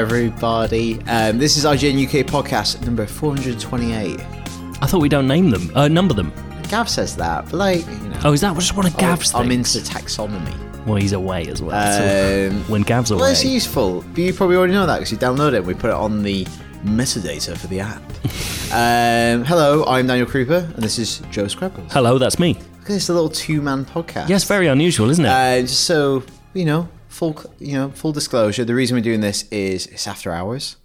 [0.00, 0.98] Everybody.
[1.08, 4.18] Um, this is IGN UK podcast number 428.
[4.18, 6.32] I thought we don't name them, uh, number them.
[6.70, 9.48] Gav says that, but like, you know, Oh, is that just one of Gav's I'm
[9.48, 9.76] things?
[9.76, 10.86] into taxonomy.
[10.86, 11.76] Well, he's away as well.
[11.92, 15.12] so Um, when Gav's away, well, it's useful, but you probably already know that because
[15.12, 16.46] you download it and we put it on the
[16.82, 18.00] metadata for the app.
[18.72, 21.92] um, hello, I'm Daniel Krupa, and this is Joe Skrebels.
[21.92, 22.54] hello, that's me.
[22.54, 24.30] Look at this little two-man podcast.
[24.30, 25.28] Yes, very unusual, isn't it?
[25.28, 26.22] Uh, just so
[26.54, 28.64] you know, full you know, full disclosure.
[28.64, 30.76] The reason we're doing this is it's after hours.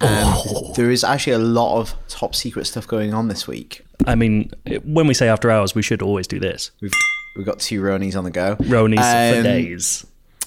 [0.00, 0.72] Um, Oh.
[0.76, 3.82] There is actually a lot of top secret stuff going on this week.
[4.06, 4.50] I mean,
[4.84, 6.70] when we say after hours, we should always do this.
[6.80, 6.92] We've
[7.36, 8.56] we've got two Ronies on the go.
[8.60, 10.06] Ronies for Um, days.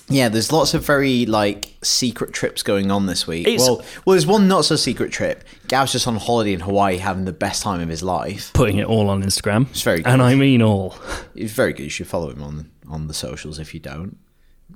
[0.09, 3.47] Yeah, there's lots of very like secret trips going on this week.
[3.47, 5.43] It's- well, well, there's one not so secret trip.
[5.67, 8.51] Gav's just on holiday in Hawaii, having the best time of his life.
[8.53, 9.69] Putting it all on Instagram.
[9.69, 10.21] It's very And.
[10.21, 10.97] I mean all.
[11.35, 11.83] He's very good.
[11.83, 14.17] You should follow him on on the socials if you don't.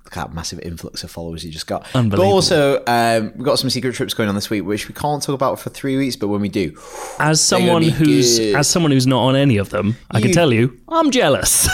[0.06, 1.86] Look at that massive influx of followers he just got.
[1.94, 5.22] But also, um, we've got some secret trips going on this week, which we can't
[5.22, 6.16] talk about for three weeks.
[6.16, 6.78] But when we do,
[7.20, 8.56] As someone who's good.
[8.56, 11.68] as someone who's not on any of them, I can tell you, I'm jealous.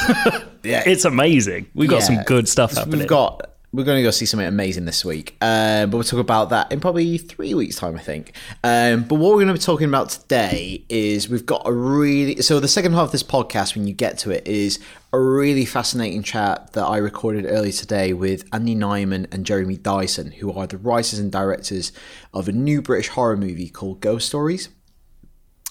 [0.63, 0.83] Yeah.
[0.87, 1.67] it's amazing.
[1.75, 2.99] We've got some good stuff happening.
[2.99, 6.19] We've got we're going to go see something amazing this week, um, but we'll talk
[6.19, 8.33] about that in probably three weeks' time, I think.
[8.63, 12.41] Um, but what we're going to be talking about today is we've got a really
[12.41, 14.79] so the second half of this podcast, when you get to it, is
[15.11, 20.31] a really fascinating chat that I recorded earlier today with Andy Nyman and Jeremy Dyson,
[20.31, 21.91] who are the writers and directors
[22.33, 24.69] of a new British horror movie called Ghost Stories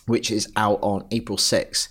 [0.07, 1.89] which is out on April 6th.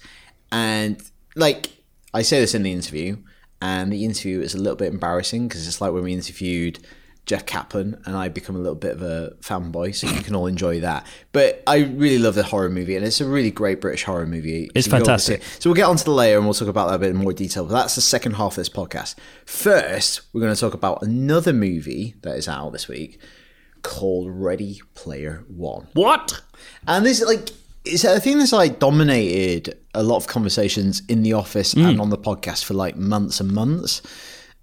[0.52, 1.02] And
[1.36, 1.72] like
[2.14, 3.18] I say this in the interview,
[3.62, 6.80] and the interview is a little bit embarrassing because it's like when we interviewed
[7.26, 10.48] Jeff Kaplan and I become a little bit of a fanboy, so you can all
[10.48, 11.06] enjoy that.
[11.32, 14.70] But I really love the horror movie, and it's a really great British horror movie.
[14.74, 15.44] It's So you go over fantastic.
[15.60, 17.34] So we'll get onto the layer and we'll talk about that a bit in more
[17.34, 17.66] detail.
[17.66, 19.16] But that's the second half of this podcast.
[19.46, 23.20] First, we're going to talk about another movie that is out this week
[23.84, 25.88] called Ready Player One.
[25.94, 26.42] what?
[26.88, 27.50] And this is like
[27.86, 32.10] it's a thing that's like dominated a lot of conversations in the office and on
[32.10, 34.02] the podcast for like months and months.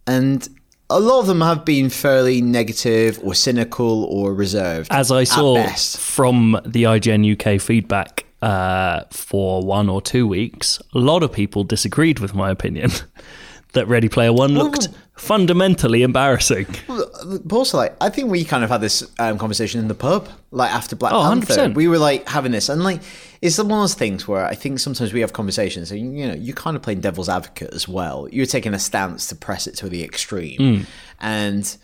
[0.06, 0.48] And
[0.90, 4.88] a lot of them have been fairly negative or cynical or reserved.
[4.90, 5.66] As I saw
[5.98, 11.64] from the IGN UK feedback uh, for one or two weeks, a lot of people
[11.64, 12.90] disagreed with my opinion
[13.74, 16.66] that Ready Player One looked fundamentally embarrassing.
[16.86, 20.28] But also, like, I think we kind of had this um, conversation in the pub,
[20.50, 21.54] like after Black Oh, Panther.
[21.54, 21.74] 100%.
[21.74, 23.00] We were like having this, and like,
[23.42, 26.34] it's one of those things where I think sometimes we have conversations, and you know,
[26.34, 28.28] you're kind of playing devil's advocate as well.
[28.32, 30.82] You're taking a stance to press it to the extreme, Hmm.
[31.20, 31.76] and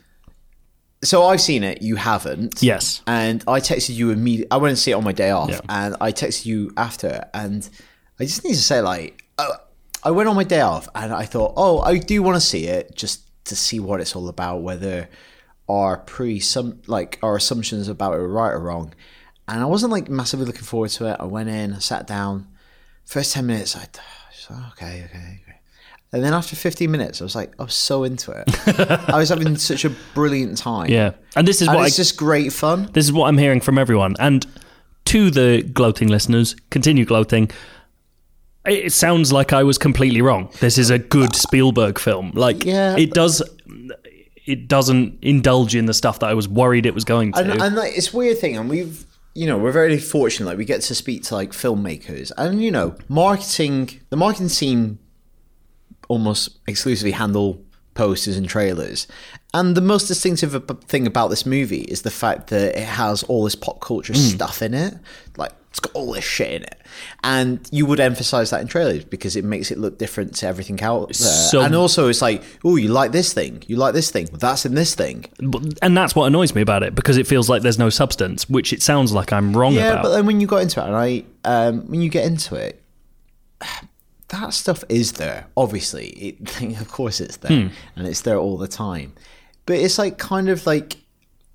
[1.03, 1.83] so I've seen it.
[1.83, 3.03] You haven't, Yes.
[3.06, 4.50] And I texted you immediately.
[4.50, 5.61] I went and see it on my day off, Yeah.
[5.69, 7.69] and I texted you after, and
[8.19, 9.49] I just need to say, like, uh,
[10.05, 12.67] I went on my day off, and I thought, oh, I do want to see
[12.67, 15.09] it just to see what it's all about, whether
[15.69, 18.95] our pre some like our assumptions about it were right or wrong.
[19.49, 21.17] And I wasn't like massively looking forward to it.
[21.21, 22.47] I went in, I sat down.
[23.05, 23.87] First ten minutes, I
[24.33, 25.61] just, okay, okay, okay.
[26.13, 28.45] And then after 15 minutes, I was like, I was so into it.
[29.11, 30.89] I was having such a brilliant time.
[30.89, 32.89] Yeah, and this is And what I, it's just great fun.
[32.93, 34.15] this is what I'm hearing from everyone.
[34.21, 34.47] And
[35.07, 37.51] to the gloating listeners, continue gloating.
[38.67, 40.51] It sounds like I was completely wrong.
[40.61, 42.33] This is a good Spielberg film.
[42.35, 42.97] Like, Yeah.
[42.97, 43.43] it does.
[44.47, 47.41] It doesn't indulge in the stuff that I was worried it was going to.
[47.41, 50.47] And, and like, it's a weird thing, and we've, you know, we're very fortunate.
[50.47, 54.01] Like, we get to speak to like filmmakers, and you know, marketing.
[54.11, 54.99] The marketing team
[56.09, 57.65] almost exclusively handle
[57.95, 59.06] posters and trailers.
[59.53, 63.44] And the most distinctive thing about this movie is the fact that it has all
[63.44, 64.35] this pop culture mm.
[64.35, 64.94] stuff in it.
[65.37, 66.81] Like it's got all this shit in it.
[67.25, 70.81] And you would emphasize that in trailers because it makes it look different to everything
[70.81, 71.15] out there.
[71.15, 74.38] So- and also it's like, oh, you like this thing, you like this thing, well,
[74.38, 75.25] that's in this thing.
[75.82, 78.73] And that's what annoys me about it because it feels like there's no substance, which
[78.73, 79.85] it sounds like I'm wrong about.
[79.85, 80.03] Yeah, about.
[80.05, 82.81] but then when you got into it, and I, um, when you get into it,
[84.29, 85.49] that stuff is there.
[85.56, 89.12] Obviously, it, of course, it's there, and it's there all the time.
[89.67, 90.99] But it's like kind of like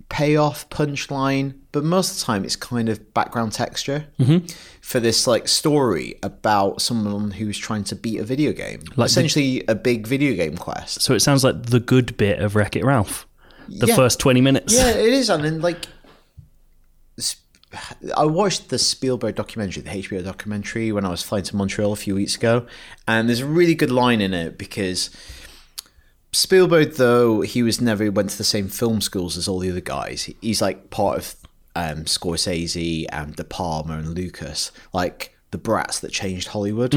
[0.10, 4.46] payoff punchline, but most of the time it's kind of background texture mm-hmm.
[4.82, 9.04] for this like story about someone who's trying to beat a video game, Like the-
[9.04, 11.02] essentially a big video game quest.
[11.02, 13.28] so it sounds like the good bit of Wreck It Ralph.
[13.68, 13.96] the Yeah.
[13.96, 14.74] first 20 minutes.
[14.74, 15.86] Yeah, it is, and then like,
[18.18, 21.96] I watched the Spielberg documentary, the HBO documentary, when I was flying to Montreal a
[21.96, 22.66] few weeks ago,
[23.08, 25.12] and there's a really good line in it because
[26.32, 29.82] Spielberg, though he was never went to the same film schools as all the other
[29.82, 31.36] guys, he's like part of
[31.76, 36.94] um, Scorsese and De Palma and Lucas, like the brats that changed Hollywood.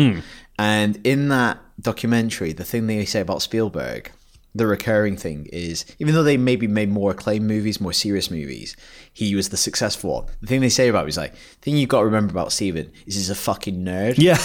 [0.58, 4.12] And in that documentary, the thing they say about Spielberg,
[4.54, 8.76] the recurring thing is, even though they maybe made more acclaimed movies, more serious movies,
[9.12, 10.26] he was the successful one.
[10.42, 12.52] The thing they say about him is like, the thing you've got to remember about
[12.52, 14.18] Steven is he's a fucking nerd.
[14.18, 14.38] Yeah.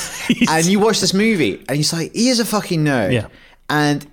[0.50, 3.12] and you watch this movie and he's like, he is a fucking nerd.
[3.12, 3.28] Yeah.
[3.70, 4.08] And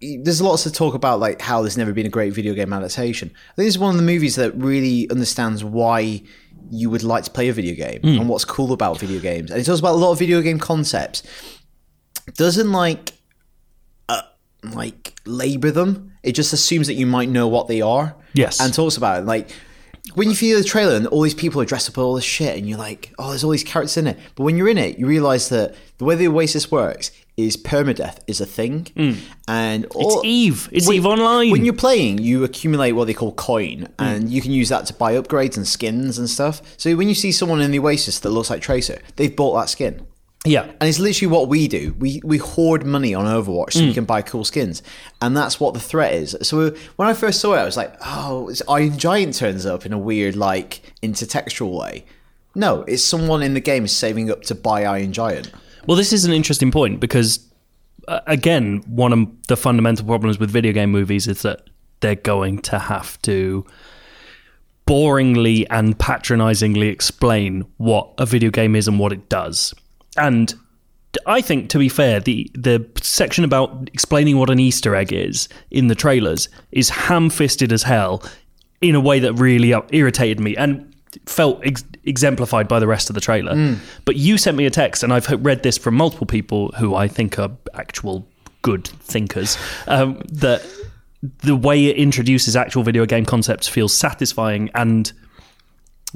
[0.00, 3.30] there's lots to talk about like how there's never been a great video game adaptation.
[3.52, 6.22] I think it's one of the movies that really understands why
[6.70, 9.50] you would like to play a video game and what's cool about video games.
[9.50, 11.22] And it talks about a lot of video game concepts.
[12.34, 13.14] Doesn't like
[14.08, 14.22] uh,
[14.62, 16.12] like labor them.
[16.22, 18.16] It just assumes that you might know what they are.
[18.34, 18.60] Yes.
[18.60, 19.26] And talks about it.
[19.26, 19.50] Like
[20.14, 22.24] when you feel the trailer and all these people are dressed up in all this
[22.24, 24.18] shit and you're like, oh, there's all these characters in it.
[24.34, 28.18] But when you're in it, you realize that the way the Oasis works is permadeath
[28.26, 28.86] is a thing.
[28.96, 29.12] Hmm.
[29.46, 30.68] And It's Eve.
[30.72, 31.50] It's when- Eve Online.
[31.50, 34.04] When you're playing, you accumulate what they call coin, hmm.
[34.04, 36.62] and you can use that to buy upgrades and skins and stuff.
[36.76, 39.68] So when you see someone in the Oasis that looks like Tracer, they've bought that
[39.68, 40.06] skin.
[40.46, 40.62] yeah.
[40.62, 41.94] And it's literally what we do.
[41.98, 43.94] We we hoard money on Overwatch so we hmm.
[43.94, 44.82] can buy cool skins,
[45.20, 46.36] and that's what the threat is.
[46.42, 49.84] So when I first saw it, I was like, "Oh, it's Iron Giant turns up
[49.84, 52.04] in a weird, like, intertextual way."
[52.54, 55.50] No, it's someone in the game is saving up to buy Iron Giant.
[55.86, 57.48] Well, this is an interesting point because,
[58.08, 61.68] uh, again, one of the fundamental problems with video game movies is that
[62.00, 63.64] they're going to have to
[64.86, 69.74] boringly and patronizingly explain what a video game is and what it does.
[70.16, 70.54] And
[71.26, 75.48] I think, to be fair, the the section about explaining what an Easter egg is
[75.70, 78.22] in the trailers is ham-fisted as hell
[78.80, 80.94] in a way that really irritated me and
[81.26, 83.76] felt ex- exemplified by the rest of the trailer.
[84.04, 87.08] But you sent me a text, and I've read this from multiple people who I
[87.08, 88.26] think are actual
[88.62, 89.58] good thinkers.
[89.86, 90.64] Um, that
[91.42, 95.12] the way it introduces actual video game concepts feels satisfying and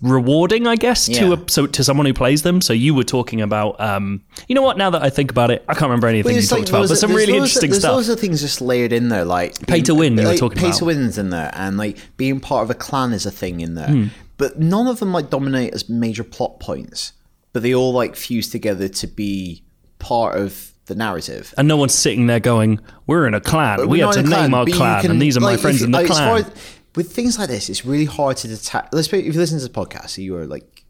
[0.02, 2.60] rewarding, I guess, to a, so to someone who plays them.
[2.60, 4.76] So you were talking about, um, you know what?
[4.78, 6.96] Now that I think about it, I can't remember anything you It's talked about, but
[6.96, 7.92] some really loads of- interesting there's stuff.
[7.94, 10.66] loads of things just layered in there, like Pay to win, you were talking pay
[10.66, 10.72] about.
[10.74, 13.60] Pay to wins in there, and like being part of a clan is a thing
[13.60, 13.88] in there.
[13.88, 14.06] Hmm.
[14.38, 17.12] But none of them like dominate as major plot points,
[17.52, 19.62] but they all like fuse together to be
[19.98, 21.54] part of the narrative.
[21.56, 23.76] and no one's sitting there going, "We're in a clan.
[23.76, 25.56] But we we're have to in a name our clan, can- and these are my
[25.56, 28.04] friends if- in the like, as far clan." as- with things like this, it's really
[28.04, 28.88] hard to detach.
[28.92, 30.84] Let's if you listen to this podcast, so you are like,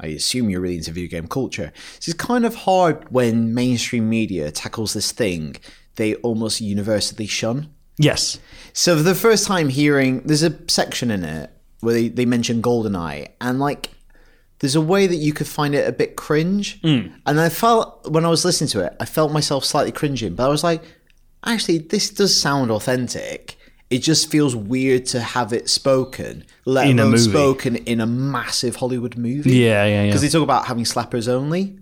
[0.00, 1.72] I assume you're really into video game culture.
[1.98, 5.56] So it's kind of hard when mainstream media tackles this thing
[5.96, 7.74] they almost universally shun.
[7.98, 8.38] Yes,
[8.72, 12.62] So for the first time hearing, there's a section in it where they, they mention
[12.62, 13.90] GoldenEye, and like,
[14.60, 16.80] there's a way that you could find it a bit cringe.
[16.80, 17.08] Hmm.
[17.26, 20.46] And I felt when I was listening to it, I felt myself slightly cringing, but
[20.46, 20.82] I was like,
[21.44, 23.57] actually, this does sound authentic.
[23.90, 28.76] It just feels weird to have it spoken, let In alone spoken in a massive
[28.76, 29.56] Hollywood movie.
[29.56, 30.06] Yeah, yeah, yeah.
[30.06, 31.78] Because they talk about having slappers only.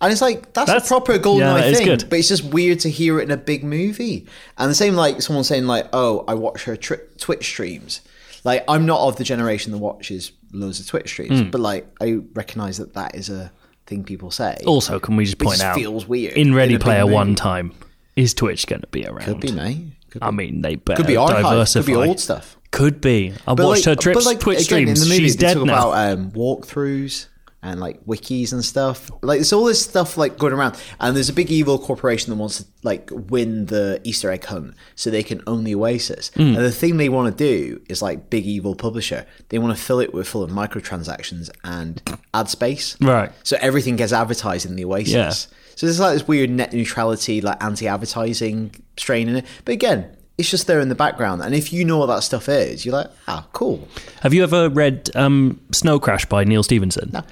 [0.00, 2.04] And it's like that's, That's- a proper yeah, GoldenEye that is thing, good.
[2.10, 4.26] but it's just weird to hear it in a big movie.
[4.58, 8.02] And the same like someone saying like, "Oh, I watch her tri- Twitch streams."
[8.44, 11.50] Like I'm not of the generation that watches loads of Twitch streams, Hmm.
[11.50, 13.50] but like I recognize that that is a
[13.86, 14.58] thing people say.
[14.66, 17.34] Also, can we just It point just out feels weird in Ready in Player One
[17.34, 17.72] time
[18.14, 19.24] is Twitch going to be around?
[19.24, 19.78] could be, mate.
[20.10, 21.42] Could be, I mean, they better could be archived.
[21.42, 21.84] diversify.
[21.86, 22.56] Could be old stuff.
[22.70, 23.32] Could be.
[23.46, 25.02] I But watched like, her trips, like, Twitch again, streams.
[25.02, 25.88] In the movie, She's dead talk now.
[25.90, 27.26] about um, walkthroughs
[27.60, 29.10] and like wikis and stuff.
[29.20, 32.36] Like there's all this stuff like going around, and there's a big evil corporation that
[32.36, 36.30] wants to like win the Easter egg hunt so they can own the Oasis.
[36.34, 36.40] Hmm.
[36.42, 39.26] And the thing they want to do is like big evil publisher.
[39.48, 42.00] They want to fill it with full of microtransactions and
[42.32, 42.96] ad space.
[43.00, 43.32] Right.
[43.42, 45.48] So everything gets advertised in the Oasis.
[45.50, 45.56] Yeah.
[45.78, 49.46] So there's like this weird net neutrality, like anti-advertising strain in it.
[49.64, 50.16] But again.
[50.36, 52.94] It's just there in the background, and if you know what that stuff is, you're
[52.94, 53.88] like, ah, cool.
[54.20, 57.10] Have you ever read um, Snow Crash by Neal Stephenson?
[57.12, 57.22] No.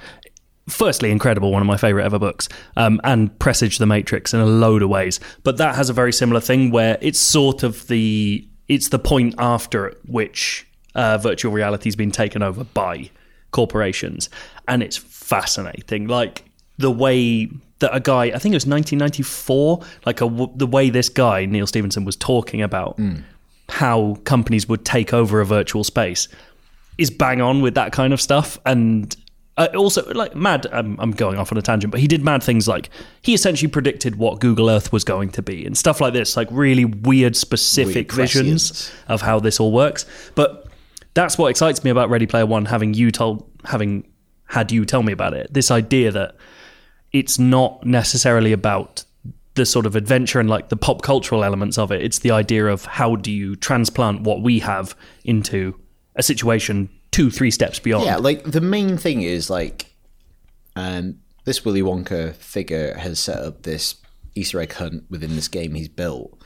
[0.68, 4.44] Firstly, incredible, one of my favorite ever books, um, and Presage the Matrix in a
[4.44, 5.20] load of ways.
[5.44, 9.36] But that has a very similar thing where it's sort of the it's the point
[9.38, 13.10] after which uh, virtual reality has been taken over by
[13.52, 14.28] corporations,
[14.66, 16.08] and it's fascinating.
[16.08, 16.42] Like
[16.76, 17.50] the way
[17.80, 21.66] that a guy, I think it was 1994, like a, the way this guy Neal
[21.66, 22.99] Stephenson was talking about
[23.68, 26.28] how companies would take over a virtual space
[26.99, 29.16] is bang on with that kind of stuff and
[29.59, 32.42] Uh, also, like Mad, um, I'm going off on a tangent, but he did mad
[32.42, 32.90] things like
[33.23, 36.49] he essentially predicted what Google Earth was going to be and stuff like this, like
[36.50, 38.92] really weird, specific Weird visions prescience.
[39.09, 40.04] of how this all works.
[40.35, 40.66] But
[41.14, 44.06] that's what excites me about Ready Player One, having you told, having
[44.45, 45.50] had you tell me about it.
[45.50, 46.35] This idea that
[47.12, 49.04] it's not necessarily about
[49.54, 52.02] the sort of adventure and like the pop cultural elements of it.
[52.02, 54.94] It's the idea of how do you transplant what we have
[55.25, 55.78] into
[56.14, 58.04] a situation two, three steps beyond.
[58.04, 59.86] Yeah, like the main thing is like,
[60.76, 63.96] um, this Willy Wonka figure has set up this
[64.34, 66.38] Easter egg hunt within this game he's built,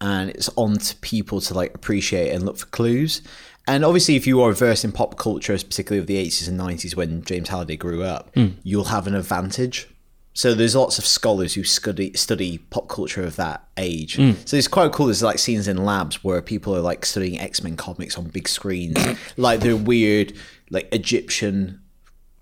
[0.00, 3.20] and it's on to people to like appreciate and look for clues.
[3.68, 6.96] And obviously, if you are versed in pop culture, particularly of the eighties and nineties
[6.96, 8.30] when James Halliday grew up,
[8.62, 9.88] you'll have an advantage.
[10.36, 14.16] So there's lots of scholars who study study pop culture of that age.
[14.44, 15.06] So it's quite cool.
[15.06, 18.46] There's like scenes in labs where people are like studying X Men comics on big
[18.46, 18.98] screens,
[19.38, 20.34] like the weird
[20.68, 21.80] like Egyptian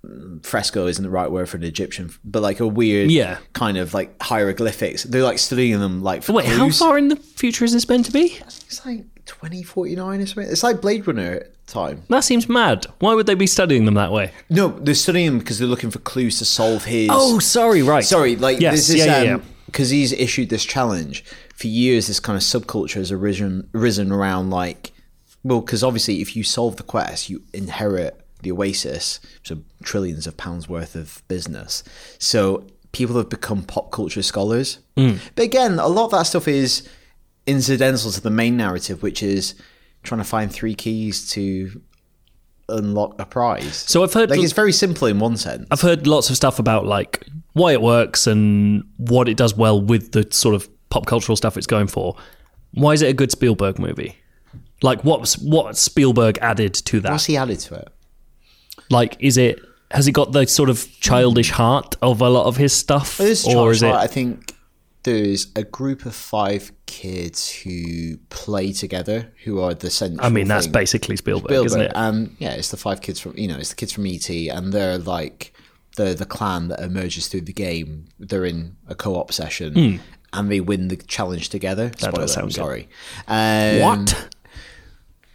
[0.05, 3.39] mm, fresco isn't the right word for an Egyptian, but like a weird Yeah.
[3.53, 5.05] kind of like hieroglyphics.
[5.05, 8.07] They're like studying them like for Wait, how far in the future is this meant
[8.07, 8.41] to be?
[8.45, 10.51] It's like 2049 or something.
[10.51, 12.03] It's like Blade Runner time.
[12.09, 12.87] That seems mad.
[13.01, 14.33] Why would they be studying them that way?
[14.49, 17.11] No, they're studying them because they're looking for clues to solve his.
[17.13, 18.05] Oh, sorry, right.
[18.05, 18.37] sorry.
[18.37, 22.07] Like Yes, this is yeah, yeah, um because he's issued this challenge for years.
[22.07, 24.93] This kind of subculture has arisen risen around like,
[25.43, 30.37] well, because obviously if you solve the quest, you inherit the Oasis, so trillions of
[30.37, 31.83] pounds worth of business.
[32.19, 34.79] So people have become pop culture scholars.
[34.97, 35.19] Mm.
[35.35, 36.89] But again, a lot of that stuff is
[37.47, 39.55] incidental to the main narrative, which is
[40.05, 41.83] trying to find three keys to
[42.69, 43.77] unlock a prize.
[43.77, 45.67] So I've heard like it's very simple in one sense.
[45.71, 49.81] I've heard lots of stuff about like why it works and what it does well
[49.81, 52.17] with the sort of pop cultural stuff it's going for.
[52.73, 54.17] Why is it a good Spielberg movie?
[54.83, 57.13] Like what's what Spielberg added to that?
[57.13, 57.89] What's he added to it?
[58.91, 62.57] Like is it has it got the sort of childish heart of a lot of
[62.57, 64.55] his stuff is or is it I think
[65.05, 70.25] there's a group of five kids who play together who are the central.
[70.27, 70.73] I mean that's thing.
[70.73, 71.93] basically Spielberg, Spielberg, isn't it?
[71.95, 74.73] And yeah, it's the five kids from you know, it's the kids from ET, and
[74.73, 75.53] they're like
[75.97, 78.07] the the clan that emerges through the game.
[78.19, 80.01] They're in a co-op session,
[80.33, 81.93] and they win the challenge together.
[81.99, 82.21] Spoiler, Hmm.
[82.23, 82.89] does I'm sound sorry.
[83.29, 84.29] Um, what?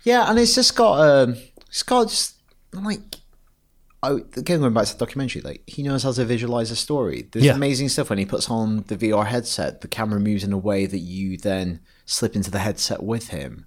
[0.04, 1.36] Yeah, and it's just got um,
[1.68, 2.36] it's got just
[2.74, 3.02] like.
[4.02, 7.28] Oh, again, going back to the documentary, like he knows how to visualize a story.
[7.32, 7.56] There's Yeah.
[7.56, 9.82] amazing stuff when he puts on the VR headset.
[9.82, 13.66] The camera moves in a way that you then slip into the headset with him,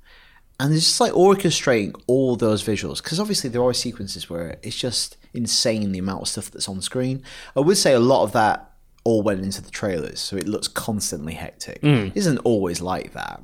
[0.59, 3.03] and it's just like orchestrating all those visuals.
[3.03, 6.81] Because obviously there are sequences where it's just insane the amount of stuff that's on
[6.81, 7.23] screen.
[7.55, 8.71] I would say a lot of that
[9.05, 11.83] all went into the trailers, so it looks constantly hectic.
[11.83, 12.07] Mm.
[12.09, 13.43] It isn't always like that.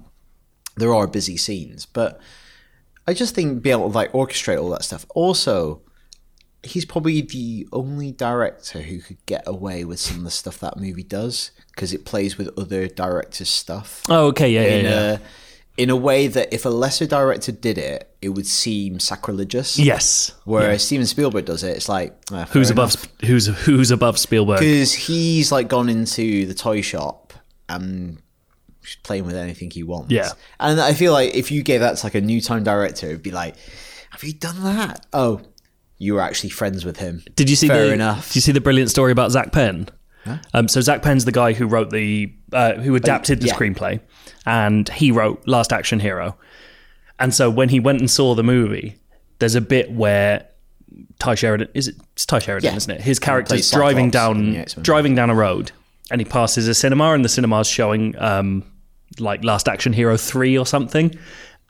[0.77, 2.19] There are busy scenes, but
[3.07, 5.05] I just think being able to like orchestrate all that stuff.
[5.15, 5.83] Also,
[6.65, 10.77] he's probably the only director who could get away with some of the stuff that
[10.77, 15.13] movie does because it plays with other directors' stuff Oh, okay, yeah, in yeah, yeah.
[15.13, 15.19] a
[15.77, 19.79] in a way that if a lesser director did it, it would seem sacrilegious.
[19.79, 20.33] yes.
[20.45, 24.59] Whereas Steven Spielberg does it, it's like Who's above Sp- who's who's above Spielberg?
[24.59, 27.33] Because he's like gone into the toy shop
[27.69, 28.21] and
[29.05, 30.11] playing with anything he wants.
[30.11, 30.31] Yeah.
[30.59, 33.23] And I feel like if you gave that to like a new time director, it'd
[33.23, 33.55] be like,
[34.11, 35.07] have you done that?
[35.13, 35.43] Oh,
[35.99, 37.23] you were actually friends with him.
[37.35, 38.29] Did you see Fair the enough.
[38.29, 39.89] Did you see the brilliant story about Zak Penn?
[40.53, 43.55] Um, so Zak Penn's the guy who wrote the uh, who adapted the yeah.
[43.55, 44.01] screenplay,
[44.45, 46.37] and he wrote Last Action Hero.
[47.19, 48.97] And so when he went and saw the movie,
[49.39, 50.47] there's a bit where
[51.19, 52.77] Tye Sheridan is it it's Tye Sheridan, Yeah.
[52.77, 53.01] isn't it?
[53.01, 54.83] His character's driving down X-Men.
[54.83, 55.73] driving down a road,
[56.11, 58.65] and he passes a cinema, and the cinema's showing um,
[59.19, 61.17] like Last Action Hero three or something.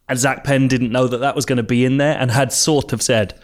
[0.08, 2.52] And Zak Penn didn't know that that was going to be in there, and had
[2.52, 3.38] sort of said,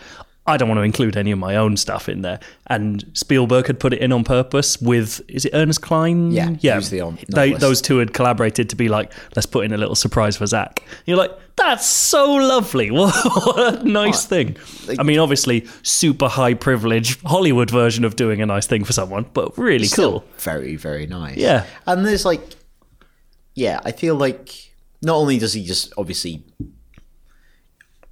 [0.46, 3.78] "I don't want to include any of my own stuff in there." And Spielberg had
[3.80, 6.32] put it in on purpose with is it Ernest Cline?
[6.32, 6.80] Yeah, yeah.
[7.28, 10.46] they, those two had collaborated to be like, "Let's put in a little surprise for
[10.46, 12.90] Zak." You're like, "That's so lovely!
[12.90, 14.56] What, a nice thing."
[14.98, 19.26] I mean, obviously, super high privilege Hollywood version of doing a nice thing for someone,
[19.32, 20.24] but really Still cool.
[20.38, 21.36] very, very nice.
[21.36, 21.64] Yeah.
[21.86, 22.42] And there's like,
[23.54, 24.72] yeah, I feel like
[25.02, 26.42] not only does he just obviously,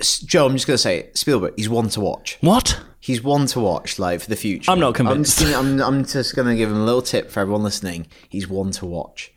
[0.00, 2.38] Joe, I'm just going to say it, Spielberg, he's one to watch.
[2.40, 2.80] What?
[3.00, 4.70] He's one to watch, like for the future.
[4.70, 5.38] I'm not I'm convinced.
[5.40, 8.06] just, gonna, I'm, I'm just going to give him a little tip for everyone listening.
[8.28, 9.32] He's one to watch.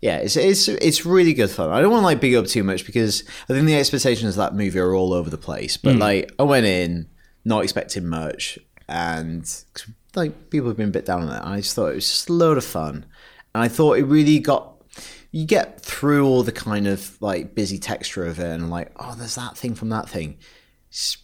[0.00, 1.68] Yeah, it's it's it's really good fun.
[1.70, 4.36] I don't want to like big up too much because I think the expectations of
[4.36, 5.76] that movie are all over the place.
[5.76, 5.98] But Hmm.
[6.00, 7.06] like, I went in
[7.44, 9.44] not expecting much, and
[10.14, 11.46] like people have been a bit down on it.
[11.46, 13.04] I just thought it was just a load of fun,
[13.54, 14.72] and I thought it really got.
[15.32, 19.14] You get through all the kind of like busy texture of it, and like, oh,
[19.16, 20.38] there's that thing from that thing.
[20.88, 21.18] It's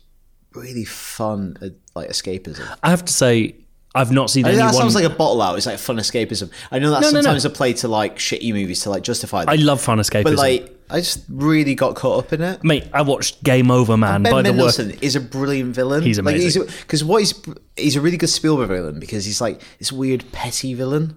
[0.54, 2.64] really fun, uh, like escapism.
[2.82, 3.56] I have to say,
[3.96, 4.66] I've not seen I anyone.
[4.68, 5.56] that sounds like a bottle out.
[5.56, 6.50] It's like fun escapism.
[6.70, 7.22] I know that No, no, no.
[7.22, 9.48] sometimes a play to like shitty movies to like justify them.
[9.48, 10.24] I love fun escapism.
[10.24, 12.62] but like, I just really got caught up in it.
[12.62, 14.56] Mate, I watched Game Over Man Ben by the work.
[14.56, 16.02] Mendelsohn is a brilliant villain.
[16.04, 16.66] He's amazing.
[16.66, 17.34] Because what he's
[17.76, 21.16] he's a really good Spielberg villain because he's like this weird petty villain.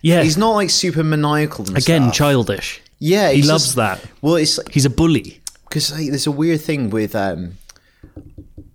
[0.00, 2.14] Yeah, He's not like super maniacal and again stuff.
[2.14, 2.80] childish.
[2.98, 4.04] Yeah, he loves just- that.
[4.22, 5.40] Well, it's He's a bully.
[5.68, 7.54] because like, there's a weird thing with um,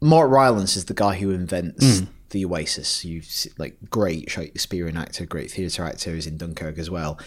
[0.01, 2.05] Mark Rylance is the guy who invents Hmm.
[2.29, 3.05] the Oasis.
[3.05, 3.21] You
[3.57, 7.19] like great Shakespearean actor, great theatre actor, is in Dunkirk as well.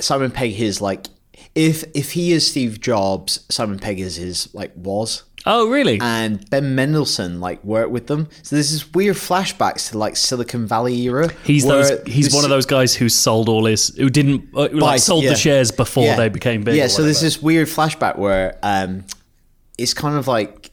[0.00, 1.06] Simon Pegg is like
[1.54, 5.24] if if he is Steve Jobs, Simon Pegg is his like was.
[5.46, 5.98] Oh, really?
[6.00, 10.66] And Ben Mendelsohn like worked with them, so there's this weird flashbacks to like Silicon
[10.66, 11.30] Valley era.
[11.44, 11.90] he's those.
[12.06, 15.24] He's one of those guys who sold all his, who didn't uh, like Buy- sold
[15.24, 15.30] yeah.
[15.30, 16.16] the shares before Yeah.
[16.16, 16.76] they became big.
[16.76, 19.04] Yeah, so there's this weird flashback where um,
[19.78, 20.70] it's kind of like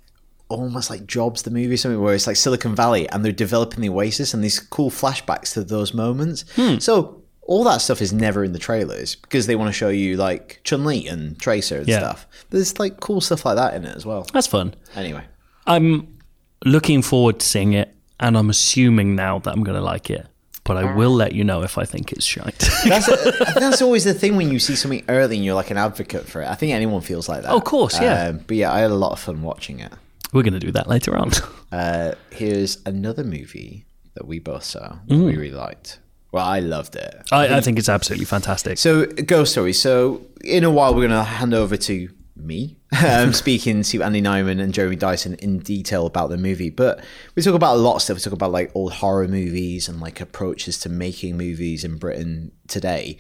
[0.50, 3.82] almost like Jobs the movie or something where it's like Silicon Valley and they're developing
[3.82, 6.46] the Oasis and these cool flashbacks to those moments.
[6.56, 6.78] Hmm.
[6.80, 10.18] So all that stuff is never in the trailers because they want to show you
[10.18, 12.00] like Chun Li and Tracer and Yeah.
[12.00, 12.28] stuff.
[12.50, 14.28] There's like cool stuff like that in it as well.
[14.34, 14.76] That's fun.
[14.96, 15.24] Anyway,
[15.66, 16.18] I'm
[16.66, 20.28] looking forward to seeing it, and I'm assuming now that I'm going to like it.
[20.64, 22.58] But I will let you know if I think it's shite.
[22.86, 25.78] that's think that's always the thing when you see something early and you're like an
[25.78, 26.48] advocate for it.
[26.50, 27.52] I think anyone feels like that.
[27.54, 28.26] Oh, of course, yeah.
[28.28, 29.94] Um, but yeah, I had a lot of fun watching it.
[30.34, 31.32] We're going to do that later on.
[31.72, 33.86] Uh, here's another movie
[34.16, 36.00] that we both saw that we really liked.
[36.32, 37.28] Well, I loved it.
[37.32, 38.78] I, I think it's absolutely fantastic.
[38.78, 39.74] So, Ghost Story.
[39.74, 44.22] So, in a while, we're going to hand over to me, um, speaking to Andy
[44.22, 46.70] Nyman and Jeremy Dyson in detail about the movie.
[46.70, 47.04] But
[47.36, 48.18] we talk about a lot of stuff.
[48.18, 52.52] We talk about like old horror movies and like approaches to making movies in Britain
[52.68, 53.18] today.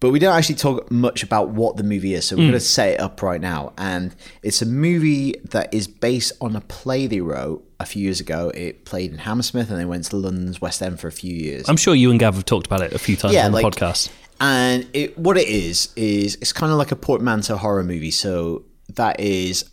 [0.00, 2.26] But we don't actually talk much about what the movie is.
[2.26, 2.50] So, we're hmm.
[2.50, 3.72] going to set it up right now.
[3.76, 8.20] And it's a movie that is based on a play they wrote a few years
[8.20, 8.50] ago.
[8.54, 11.68] It played in Hammersmith and they went to London's West End for a few years.
[11.68, 13.60] I'm sure you and Gav have talked about it a few times Yeah, on the
[13.60, 14.10] like- podcast.
[14.40, 18.12] And it, what it is is it's kind of like a portmanteau horror movie.
[18.12, 18.64] So
[18.94, 19.68] that is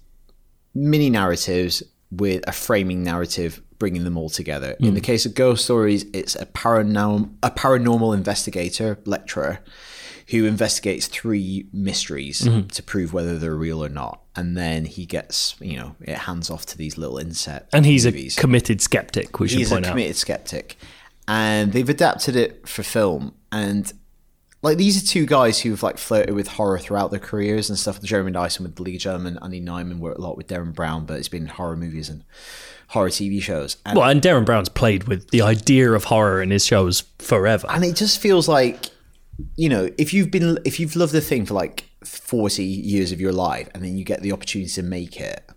[0.73, 4.75] mini narratives with a framing narrative, bringing them all together.
[4.79, 5.05] In the hmm.
[5.05, 9.59] case of ghost stories, it's a paranormal a paranormal investigator lecturer
[10.29, 12.67] who investigates three mysteries mm-hmm.
[12.67, 14.21] to prove whether they're real or not.
[14.35, 18.05] And then he gets, you know, it hands off to these little insect And he's
[18.05, 19.91] movies a committed skeptic, we should he's a point out.
[19.91, 20.77] committed skeptic,
[21.27, 23.33] and they've adapted it for film.
[23.51, 23.91] And
[24.61, 28.01] like these are two guys who've like flirted with horror throughout their careers and stuff.
[28.01, 31.05] Jeremy Dyson with the League of Gentlemen, Andy Nyman worked a lot with Derren Brown,
[31.05, 32.23] but it's been horror movies and
[32.87, 33.77] horror TV shows.
[33.85, 37.67] And, Well, and Derren Brown's played with the idea of horror in his shows forever.
[37.69, 38.89] and it just feels like
[39.55, 43.19] you know if you've been if you've loved the thing for like 40 years of
[43.19, 45.49] your life and then you get the opportunity to make it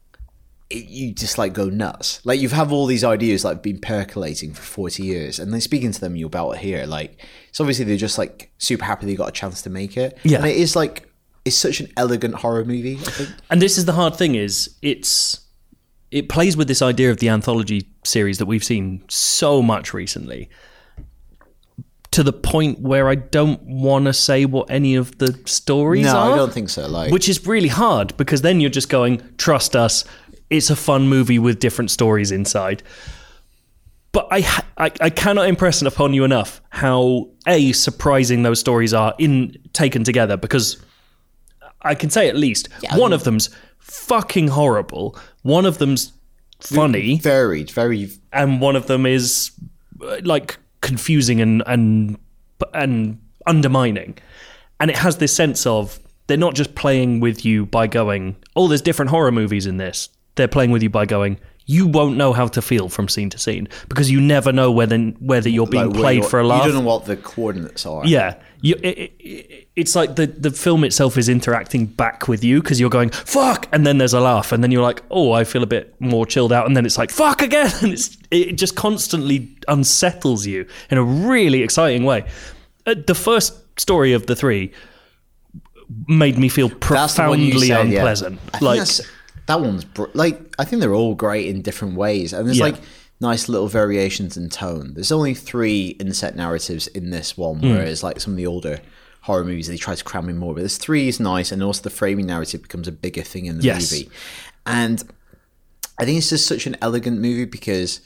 [0.71, 2.21] it, you just like go nuts.
[2.25, 5.93] Like you have all these ideas like been percolating for forty years, and then speaking
[5.93, 9.15] to them, you're about to hear like it's obviously they're just like super happy they
[9.15, 10.19] got a chance to make it.
[10.25, 10.39] Yeah.
[10.39, 11.11] and it is like
[11.45, 12.97] it's such an elegant horror movie.
[12.97, 13.31] I think.
[13.51, 15.41] And this is the hard thing is it's
[16.11, 20.49] it plays with this idea of the anthology series that we've seen so much recently
[22.11, 26.17] to the point where I don't want to say what any of the stories No,
[26.17, 26.33] are.
[26.33, 26.89] I don't think so.
[26.89, 30.05] Like, which is really hard because then you're just going, trust us,
[30.51, 32.83] it's a fun movie with different stories inside.
[34.13, 34.39] But I,
[34.79, 40.03] I, I cannot impress upon you enough how a surprising those stories are in taken
[40.03, 40.83] together because
[41.83, 46.13] I can say at least one of them's fucking horrible, one of them's
[46.61, 49.53] funny, varied, very and one of them is
[50.03, 52.19] uh, like confusing and and
[52.75, 54.19] and undermining.
[54.81, 58.69] And it has this sense of they're not just playing with you by going, "Oh,
[58.69, 61.39] there's different horror movies in this." They're playing with you by going,
[61.71, 64.99] "You won't know how to feel from scene to scene because you never know whether
[65.21, 67.87] whether you're being like, played you're- for a laugh." You don't know what the coordinates
[67.87, 68.05] are.
[68.07, 72.43] Yeah, you, it, it, it- it's like the the film itself is interacting back with
[72.43, 75.31] you because you're going fuck, and then there's a laugh, and then you're like, oh,
[75.33, 78.17] I feel a bit more chilled out, and then it's like fuck again, and it's
[78.33, 82.25] it just constantly unsettles you in a really exciting way.
[82.87, 84.73] Uh, the first story of the three
[86.07, 87.99] made me feel That's the one you profoundly said, yeah.
[87.99, 88.41] unpleasant.
[88.55, 88.89] I Like,
[89.49, 92.65] that one's br- like I think they're all great in different ways, and there's Yeah.
[92.67, 92.77] like
[93.21, 94.93] nice little variations in tone.
[94.95, 97.71] There's only three inset narratives in this one, Hmm.
[97.71, 98.81] whereas like some of the older
[99.23, 100.55] horror movies they try to cram in more.
[100.55, 103.59] But there's three is nice, and also the framing narrative becomes a bigger thing in
[103.59, 103.91] the Yes.
[103.91, 104.09] movie.
[104.65, 105.03] And
[105.99, 108.01] I think it's just such an elegant movie because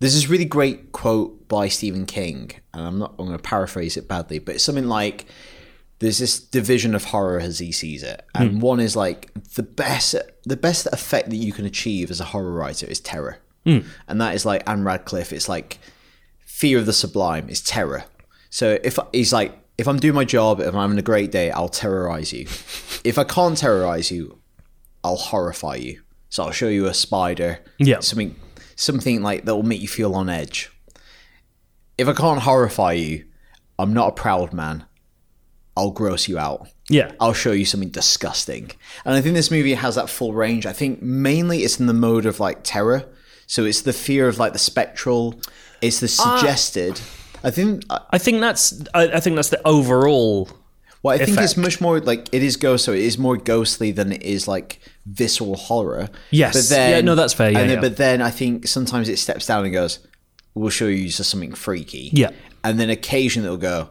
[0.00, 3.96] there's this really great quote by Stephen King, and I'm not I'm going to paraphrase
[3.96, 5.26] it badly, but it's something like
[6.04, 8.60] there's this division of horror as he sees it, and hmm.
[8.60, 10.14] one is like the best
[10.44, 13.38] the best effect that you can achieve as a horror writer is terror.
[13.64, 13.78] Hmm.
[14.08, 15.32] and that is like Ann Radcliffe.
[15.32, 15.78] It's like
[16.44, 17.48] fear of the sublime.
[17.48, 18.04] It's terror.
[18.50, 21.50] So if he's like, if I'm doing my job, if I'm having a great day,
[21.50, 22.42] I'll terrorize you.
[23.04, 24.38] if I can't terrorize you,
[25.02, 26.02] I'll horrify you.
[26.28, 27.60] So I'll show you a spider.
[27.78, 28.00] Yeah.
[28.00, 28.36] Something,
[28.76, 30.70] something like that will make you feel on edge.
[31.96, 33.24] If I can't horrify you,
[33.78, 34.84] I'm not a proud man.
[35.76, 36.68] I'll gross you out.
[36.88, 37.12] Yeah.
[37.20, 38.70] I'll show you something disgusting.
[39.04, 40.66] And I think this movie has that full range.
[40.66, 43.04] I think mainly it's in the mode of like terror.
[43.46, 45.40] So it's the fear of like the spectral.
[45.80, 47.00] It's the suggested.
[47.42, 47.84] I think.
[47.90, 50.48] uh, I think that's I, I think that's the overall
[51.02, 52.84] Well, I think it's much more like it is ghost.
[52.84, 56.08] So it is more ghostly than it is like visceral horror.
[56.30, 56.54] Yes.
[56.54, 57.50] But then, Yeah, no, that's fair.
[57.50, 57.88] Yeah, and then, yeah.
[57.88, 59.98] But then I think sometimes it steps down and goes,
[60.54, 62.30] "We'll show you just something freaky." Yeah.
[62.62, 63.90] And then occasionally it'll go,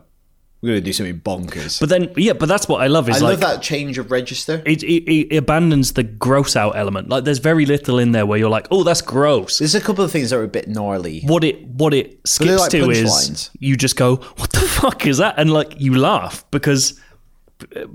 [0.64, 3.18] "We're going to do something bonkers." But then yeah, but that's what I love is
[3.18, 4.64] I like love that change of register.
[4.66, 7.10] it, it, it abandons the gross out element.
[7.10, 9.60] Like there's very little in there where you're like, oh, that's gross.
[9.60, 11.22] There's a couple of things that are a bit gnarly.
[11.22, 13.50] What it what it skips like to is punchlines.
[13.60, 15.36] you just go, what the fuck is that?
[15.38, 17.00] And like you laugh because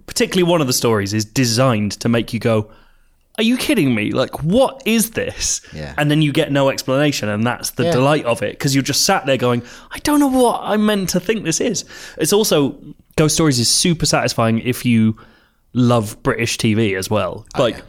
[0.07, 2.71] particularly one of the stories is designed to make you go,
[3.39, 4.11] are you kidding me?
[4.13, 5.61] Like what is this?
[5.73, 5.95] Yeah.
[5.97, 7.93] And then you get no explanation, and that's the Yeah.
[7.93, 11.09] delight of it because you're just sat there going, I don't know what I'm meant
[11.11, 11.85] to think this is.
[12.19, 12.77] It's also
[13.17, 15.17] Ghost Stories is super satisfying if you
[15.73, 17.47] love British TV as well.
[17.57, 17.83] Oh, Like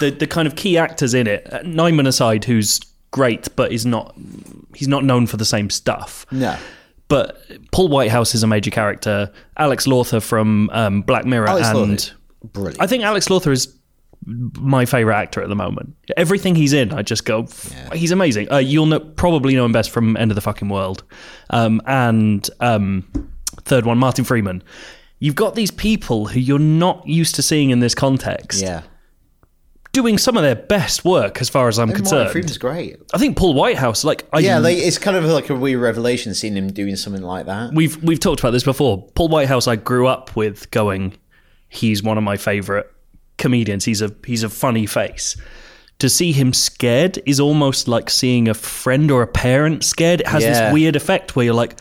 [0.00, 2.80] the the kind of key actors in it, uh, Nyman aside, who's
[3.12, 4.14] great but is not
[4.74, 6.26] he's not known for the same stuff.
[6.32, 6.56] No.
[7.08, 7.40] But
[7.70, 9.30] Paul Whitehouse is a major character.
[9.56, 12.14] Alex Lawther from um, Black Mirror Alex and Lawther's
[12.52, 12.82] brilliant.
[12.82, 13.72] I think Alex Lawther is
[14.26, 15.94] my favorite actor at the moment.
[16.16, 17.46] Everything he's in, I just go,
[17.92, 18.50] he's amazing.
[18.50, 21.04] Uh, you'll know, probably know him best from End of the Fucking World,
[21.50, 23.06] um, and um,
[23.62, 24.62] third one, Martin Freeman.
[25.18, 28.82] You've got these people who you're not used to seeing in this context yeah.
[29.92, 32.18] doing some of their best work, as far as I'm Martin concerned.
[32.18, 32.96] Martin Freeman's great.
[33.14, 36.34] I think Paul Whitehouse, like, I, Yeah, like it's kind of like a weird revelation
[36.34, 37.72] seeing him doing something like that.
[37.72, 39.06] we've we've talked about this before.
[39.14, 41.16] Paul Whitehouse, I grew up with going,
[41.68, 42.92] he's one of my favorite
[43.38, 43.84] comedians.
[43.84, 45.36] He's a he's a funny face.
[46.00, 50.20] To see him scared is almost like seeing a friend or a parent scared.
[50.20, 50.50] It has Yeah.
[50.66, 51.78] this weird effect where you're like,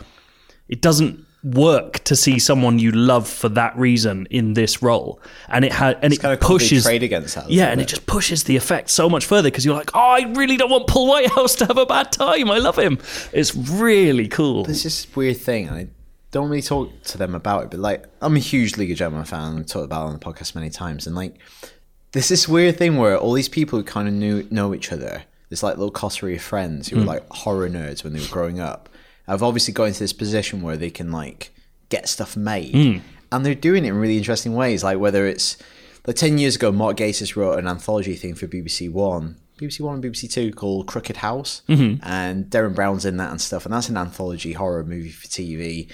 [0.69, 5.63] it doesn't work to see someone you love for that reason in this role, and
[5.63, 7.51] it had and it kind of pushes trade against that.
[7.51, 7.89] yeah, and it bit.
[7.89, 10.87] just pushes the effect so much further because you're like, oh, I really don't want
[10.87, 12.49] Paul Whitehouse to have a bad time.
[12.49, 12.97] I love him.
[13.31, 14.67] It's really cool.
[14.67, 15.87] It's just this weird thing, I
[16.35, 17.71] don't really talk to them about it.
[17.71, 19.59] But like, I'm a huge League of Gentlemen fan.
[19.59, 21.39] I've talked about it on the podcast many times, and like,
[22.11, 25.23] there's this weird thing where all these people who kind of knew know each other.
[25.47, 27.07] There's like little coterie of friends who were hmm.
[27.07, 28.89] like horror nerds when they were growing up.
[29.29, 31.53] I've obviously got into this position where they can like
[31.87, 32.97] get stuff made, hmm.
[33.31, 34.83] and they're doing it in really interesting ways.
[34.83, 35.55] Like whether it's
[36.05, 39.37] like ten years ago, Mark Gatiss wrote an anthology thing for BBC One.
[39.57, 42.03] BBC One and BBC Two called Crooked House, mm-hmm.
[42.05, 45.89] and Derren Brown's in that and stuff, and that's an anthology horror movie for TV.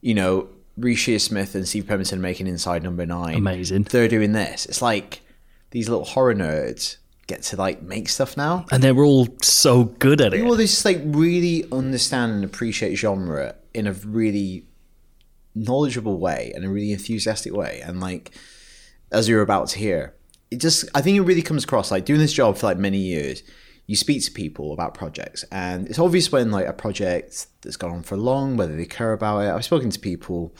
[0.00, 3.36] You know, Reece Shearsmith and Steve Pemberton making Inside Number Nine.
[3.36, 3.84] Amazing.
[3.84, 4.66] They're doing this.
[4.66, 5.22] It's like
[5.70, 8.64] these little horror nerds get to like make stuff now.
[8.70, 10.44] and they're all so good at it.
[10.44, 14.66] Well, they just like really understand and appreciate genre in a really
[15.54, 17.80] knowledgeable way and a really enthusiastic way.
[17.84, 18.30] And like,
[19.10, 20.14] as you're about to hear,
[20.50, 22.98] it just, I think it really comes across like doing this job for like many
[22.98, 23.42] years.
[23.86, 27.92] You speak to people about projects, and it's obvious when like a project that's gone
[27.92, 29.50] on for long, whether they care about it.
[29.50, 30.52] I've spoken to people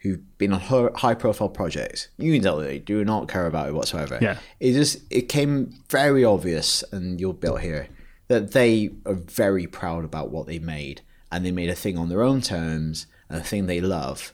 [0.00, 2.08] who've been on high profile projects.
[2.18, 4.18] You can tell they do not care about it whatsoever.
[4.20, 4.38] Yeah.
[4.60, 7.88] It just it came very obvious, and you'll be able to hear
[8.28, 12.08] that they are very proud about what they made, and they made a thing on
[12.08, 14.32] their own terms, and a thing they love,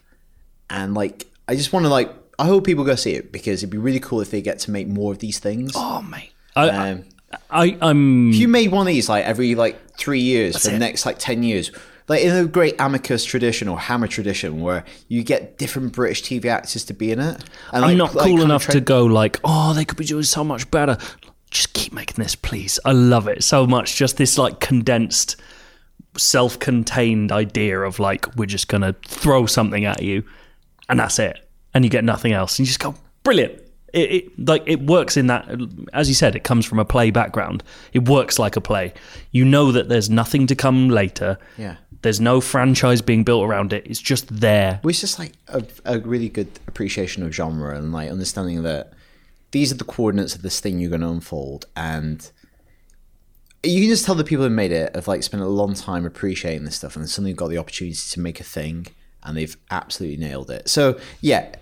[0.69, 3.71] and like I just want to like I hope people go see it because it'd
[3.71, 5.73] be really cool if they get to make more of these things.
[5.75, 7.05] oh mate, I, Um,
[7.51, 10.77] I, I'm if you made one of these like every like three years for the
[10.77, 10.81] it.
[10.81, 11.71] next like ten years,
[12.09, 16.47] like in a great Amicus tradition or Hammer tradition, where you get different British TV
[16.47, 17.37] actors to be in it.
[17.73, 20.05] And, I'm like, not like, cool enough tra- to go like, oh, they could be
[20.05, 20.99] doing so much better.
[21.51, 22.81] Just keep making this, please.
[22.85, 23.97] I love it so much.
[23.97, 25.37] Just this like condensed,
[26.17, 30.25] self-contained idea of like we're just gonna throw something at you,
[30.89, 33.60] and that's it, and you get nothing else, and you just go brilliant.
[33.93, 35.49] It, it like it works in that,
[35.93, 37.63] as you said, it comes from a play background.
[37.93, 38.93] It works like a play.
[39.33, 41.39] You know that there's nothing to come later.
[41.57, 41.77] Yeah.
[42.03, 43.87] There's no franchise being built around it.
[43.87, 44.81] It's just there.
[44.83, 48.95] Well, it's just like a, a really good appreciation of genre and like understanding that
[49.51, 52.31] these are the coordinates of this thing you're going to unfold, and
[53.63, 56.07] you can just tell the people who made it have like spent a long time
[56.07, 58.87] appreciating this stuff, and then suddenly got the opportunity to make a thing,
[59.25, 60.69] and they've absolutely nailed it.
[60.69, 61.53] So yeah,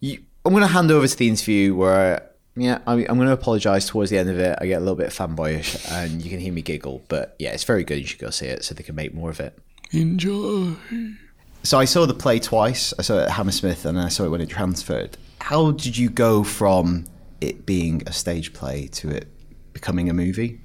[0.00, 3.32] you, I'm going to hand over to the interview where Yeah, I I'm going to
[3.32, 4.58] apologise towards the end of it.
[4.60, 7.04] I get a little bit fanboyish, and you can hear me giggle.
[7.08, 7.98] But yeah, it's very good.
[7.98, 9.58] You should go see it so they can make more of it.
[9.92, 10.72] Enjoy.
[11.62, 12.94] So I saw the play twice.
[12.98, 15.18] I saw it at Hammersmith, and I saw it when it transferred.
[15.40, 17.04] How did you go from
[17.40, 19.28] it being a stage play to it
[19.74, 20.60] becoming a movie?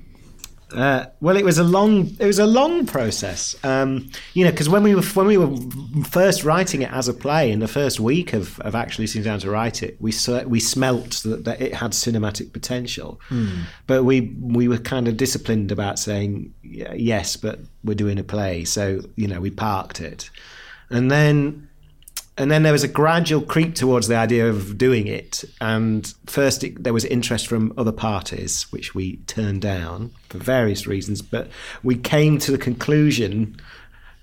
[0.74, 4.70] Uh, well, it was a long it was a long process, um, you know, because
[4.70, 5.56] when we were when we were
[6.06, 9.40] first writing it as a play in the first week of, of actually sitting down
[9.40, 10.14] to write it, we
[10.46, 13.20] we smelt that, that it had cinematic potential,
[13.88, 18.64] but we we were kind of disciplined about saying yes, but we're doing a play,
[18.64, 20.30] so you know we parked it,
[20.90, 21.68] and then
[22.42, 25.44] and then there was a gradual creep towards the idea of doing it.
[25.62, 30.88] And first, it, there was interest from other parties, which we turned down for various
[30.88, 31.22] reasons.
[31.22, 31.50] But
[31.84, 33.58] we came to the conclusion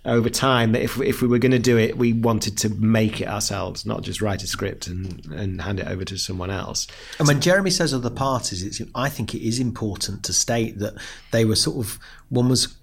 [0.05, 3.21] over time that if, if we were going to do it, we wanted to make
[3.21, 6.87] it ourselves, not just write a script and, and hand it over to someone else.
[7.19, 10.95] And when Jeremy says other parties, it's, I think it is important to state that
[11.31, 11.99] they were sort of
[12.31, 12.75] one was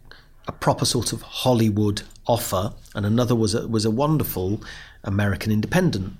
[0.47, 4.61] a proper sort of Hollywood offer, and another was a, was a wonderful
[5.05, 6.13] American independent.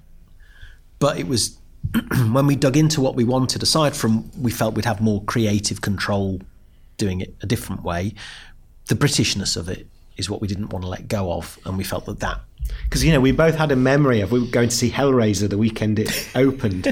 [1.00, 1.58] But it was
[2.32, 5.82] when we dug into what we wanted, aside from we felt we'd have more creative
[5.82, 6.41] control
[6.98, 8.13] doing it a different way,
[8.88, 11.84] the Britishness of it is what we didn't want to let go of, and we
[11.84, 12.39] felt that that
[12.84, 15.49] because you know we both had a memory of we were going to see Hellraiser
[15.49, 16.88] the weekend it opened,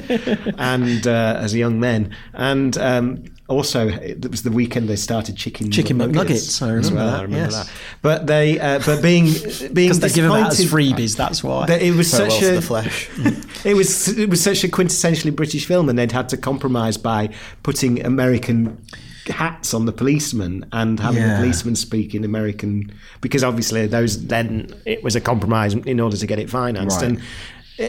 [0.58, 5.70] and uh, as young men, and um, also it was the weekend they started chicken
[5.70, 7.10] Chicken McNuggets, I as remember well.
[7.10, 7.66] that, I remember yes.
[7.66, 7.72] that.
[8.02, 9.24] But they, uh, but being
[9.72, 11.16] being because they give them out as freebies.
[11.16, 11.66] That's why.
[11.66, 13.10] that it was Farewell such a the flesh.
[13.64, 17.30] it was it was such a quintessentially British film, and they'd had to compromise by
[17.62, 18.82] putting American
[19.28, 21.36] hats on the policemen and having Yeah.
[21.36, 26.16] the policemen speak in American because obviously those then it was a compromise in order
[26.16, 27.08] to get it financed Right.
[27.10, 27.20] and.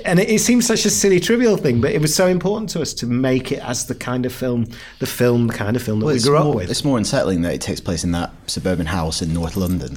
[0.04, 2.82] And it, it seems such a silly, trivial thing, but it was so important to
[2.82, 4.65] us to make it as the kind of film,
[4.98, 6.71] the film the kind of film that Well, we grew more, up with.
[6.71, 9.91] it's more unsettling that it takes place in that suburban house in North London.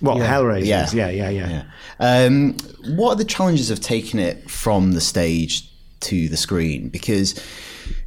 [0.00, 0.66] What Hellraiser?
[0.66, 0.88] Yeah.
[0.92, 1.62] yeah, yeah, yeah.
[2.00, 2.24] Yeah.
[2.24, 2.56] Um,
[2.96, 5.70] what are the challenges of taking it from the stage
[6.00, 6.88] to the screen?
[6.88, 7.40] Because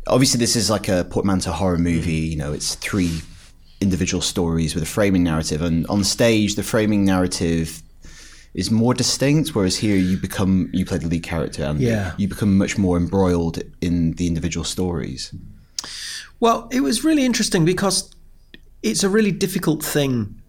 [0.08, 2.14] obviously this is like a portmanteau horror movie.
[2.14, 3.22] You know, it's three
[3.80, 7.82] individual stories with a framing narrative, and on stage the framing narrative
[8.54, 9.56] is more distinct.
[9.56, 12.14] Whereas here you become you play the lead character, and Yeah.
[12.18, 15.34] you become much more embroiled in the individual stories.
[16.40, 18.14] Well, it was really interesting because
[18.84, 20.42] it's a really difficult thing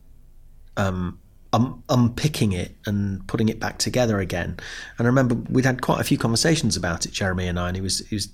[0.78, 1.18] um,
[1.52, 4.56] um, unpicking it and putting it back together again.
[4.96, 7.76] And I remember we'd had quite a few conversations about it, Jeremy and I, and
[7.76, 8.28] he was he was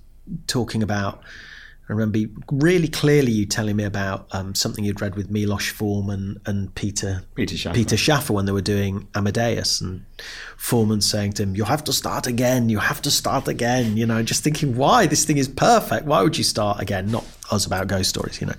[0.47, 1.23] talking about.
[1.89, 2.19] I remember
[2.53, 7.23] really clearly you telling me about um, something you'd read with Milos Forman and Peter
[7.35, 7.75] Peter Shaffer.
[7.75, 10.05] Peter Shaffer when they were doing Amadeus, and
[10.59, 12.69] Forman saying to him, "You have to start again.
[12.69, 16.05] You have to start again." You know, just thinking, "Why this thing is perfect?
[16.05, 18.57] Why would you start again?" Not us about ghost stories, you know.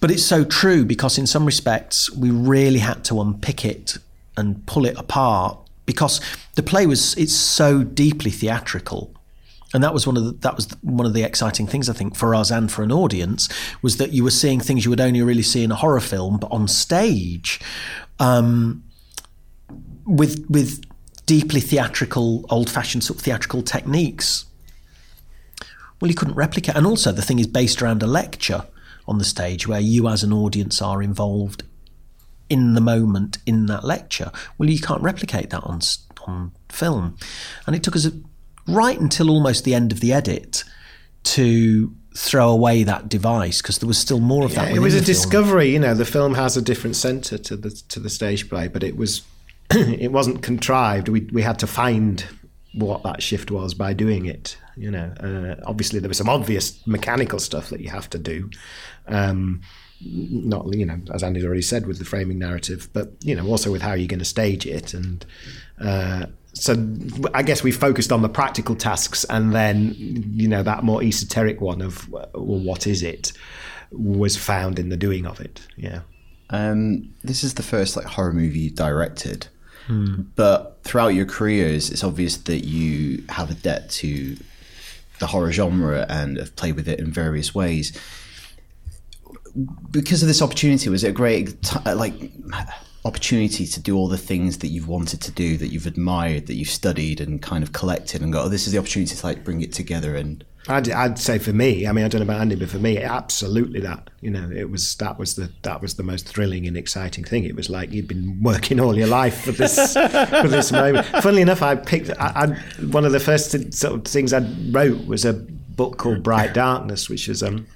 [0.00, 3.96] But it's so true because in some respects we really had to unpick it
[4.36, 5.56] and pull it apart
[5.86, 6.20] because
[6.56, 9.14] the play was it's so deeply theatrical.
[9.74, 12.16] And that was one of the, that was one of the exciting things I think
[12.16, 13.48] for us and for an audience
[13.82, 16.38] was that you were seeing things you would only really see in a horror film,
[16.38, 17.60] but on stage,
[18.20, 18.84] um,
[20.06, 20.80] with with
[21.26, 24.44] deeply theatrical, old-fashioned sort of theatrical techniques.
[26.00, 28.66] Well, you couldn't replicate, and also the thing is based around a lecture
[29.08, 31.62] on the stage where you as an audience are involved
[32.48, 34.30] in the moment in that lecture.
[34.56, 35.80] Well, you can't replicate that on
[36.26, 37.16] on film,
[37.66, 38.12] and it took us a,
[38.66, 40.64] right until almost the end of the edit
[41.24, 44.70] to throw away that device because there was still more of that.
[44.70, 45.70] it was a discovery.
[45.70, 48.82] You know, the film has a different center to the to the stage play, but
[48.82, 49.22] it was
[49.70, 51.08] it wasn't contrived.
[51.08, 52.24] We we had to find
[52.74, 54.56] what that shift was by doing it.
[54.76, 58.50] You know, uh, obviously there was some obvious mechanical stuff that you have to do.
[59.06, 59.62] Um,
[60.00, 63.72] not you know as Andy's already said with the framing narrative, but you know also
[63.72, 65.26] with how you're going to stage it and.
[65.80, 66.74] Uh, so
[67.34, 71.60] I guess we focused on the practical tasks, and then you know that more esoteric
[71.60, 73.32] one of well, what is it
[73.90, 75.66] was found in the doing of it.
[75.76, 76.00] Yeah.
[76.50, 79.48] Um, this is the first like horror movie you directed,
[80.36, 84.36] but throughout your careers, it's obvious that you have a debt to
[85.18, 87.98] the horror genre and have played with it in various ways.
[89.90, 92.32] Because of this opportunity, was it a great like
[93.04, 96.54] opportunity to do all the things that you've wanted to do, that you've admired, that
[96.54, 99.44] you've studied and kind of collected, and go, oh, this is the opportunity to like
[99.44, 102.40] bring it together and I'd, I'd say for me, I mean, I don't know about
[102.40, 104.08] Andy, but for me, absolutely that.
[104.22, 107.44] You know, it was that was the that was the most thrilling and exciting thing.
[107.44, 111.06] It was like you'd been working all your life for this for this moment.
[111.06, 112.46] Funnily enough, I picked I, I,
[112.86, 114.40] one of the first sort of things I
[114.70, 117.66] wrote was a book called Bright Darkness, which is um,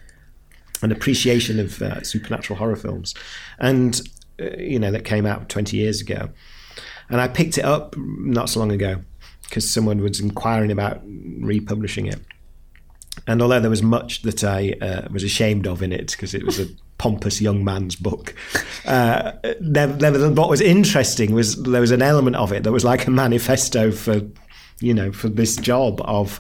[0.80, 3.14] an appreciation of uh, supernatural horror films,
[3.58, 4.00] and
[4.38, 6.31] you know that came out 20 years ago,
[7.09, 9.01] and I picked it up not so long ago
[9.44, 11.01] because someone was inquiring about
[11.40, 12.20] republishing it.
[13.27, 16.44] And although there was much that I uh, was ashamed of in it because it
[16.44, 16.66] was a
[16.98, 18.35] pompous young man's book,
[18.87, 23.11] uh, what was interesting was there was an element of it that was like a
[23.11, 24.20] manifesto for,
[24.81, 26.38] you know, for this job of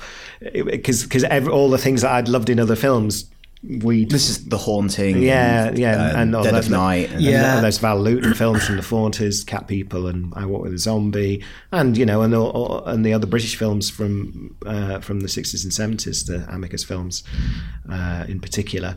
[0.52, 3.28] because because all the things that I'd loved in other films
[3.62, 5.20] we This is the haunting.
[5.22, 7.10] yeah, and, yeah, uh, and Dead those- of Night.
[7.12, 10.62] And, yeah, and those Val Lewton films from the Faunters, Cat People, and I Walk
[10.62, 11.42] with a Zombie,
[11.72, 15.64] and you know, and all, and the other British films from uh, from the sixties
[15.64, 17.24] and seventies, the Amicus films,
[17.90, 18.96] uh, in particular.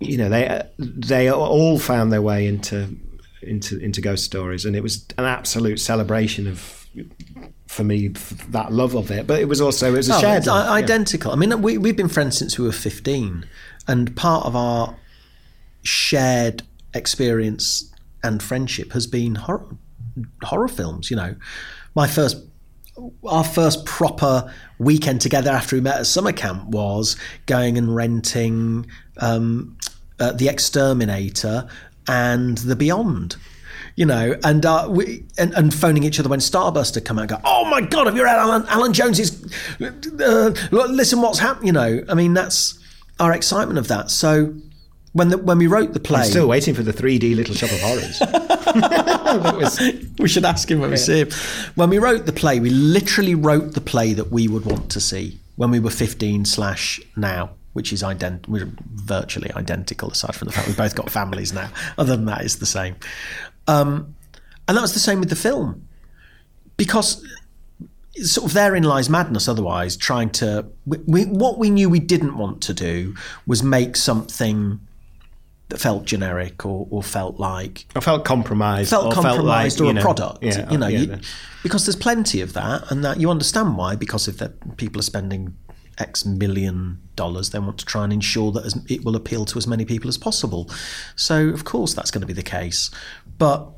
[0.00, 2.96] You know, they they all found their way into
[3.42, 6.82] into into ghost stories, and it was an absolute celebration of.
[7.66, 8.08] For me,
[8.50, 10.66] that love of it, but it was also it was a Oh, shared it's love,
[10.66, 10.84] i- yeah.
[10.84, 11.30] identical.
[11.32, 13.44] I mean, we, we've been friends since we were 15,
[13.88, 14.96] and part of our
[15.82, 16.62] shared
[16.94, 19.66] experience and friendship has been horror,
[20.42, 21.10] horror films.
[21.10, 21.36] You know,
[21.94, 22.38] my first,
[23.24, 28.86] our first proper weekend together after we met at summer camp was going and renting
[29.18, 29.76] um,
[30.18, 31.68] uh, The Exterminator
[32.08, 33.36] and The Beyond
[33.96, 37.28] you know, and uh, we and, and phoning each other when Starburst had come out.
[37.28, 39.42] Go, oh my god, have you read Alan, Alan Jones's?
[39.80, 41.66] Uh, listen, what's happened?
[41.66, 42.78] You know, I mean, that's
[43.18, 44.10] our excitement of that.
[44.10, 44.54] So
[45.12, 47.70] when the, when we wrote the play, I'm still waiting for the 3D Little Shop
[47.70, 48.20] of Horrors.
[49.56, 49.80] was
[50.18, 51.30] we should ask him when we see him.
[51.74, 55.00] When we wrote the play, we literally wrote the play that we would want to
[55.00, 60.46] see when we were 15 slash now, which is ident- we're virtually identical aside from
[60.46, 61.70] the fact we've both got families now.
[61.98, 62.96] Other than that, it's the same.
[63.66, 64.14] Um,
[64.68, 65.88] and that was the same with the film
[66.76, 67.24] because
[68.22, 72.36] sort of therein lies madness otherwise trying to we, we, what we knew we didn't
[72.38, 73.14] want to do
[73.46, 74.80] was make something
[75.68, 78.90] that felt generic or, or felt like I felt compromised.
[78.90, 80.42] felt or felt compromised like, or a know, product.
[80.42, 81.18] Yeah, you know, yeah, you-
[81.62, 83.96] because there's plenty of that, and that you understand why.
[83.96, 84.40] Because if
[84.76, 85.56] people are spending
[85.98, 89.58] X million dollars, they want to try and ensure that as, it will appeal to
[89.58, 90.70] as many people as possible.
[91.16, 92.90] So of course that's going to be the case.
[93.38, 93.68] But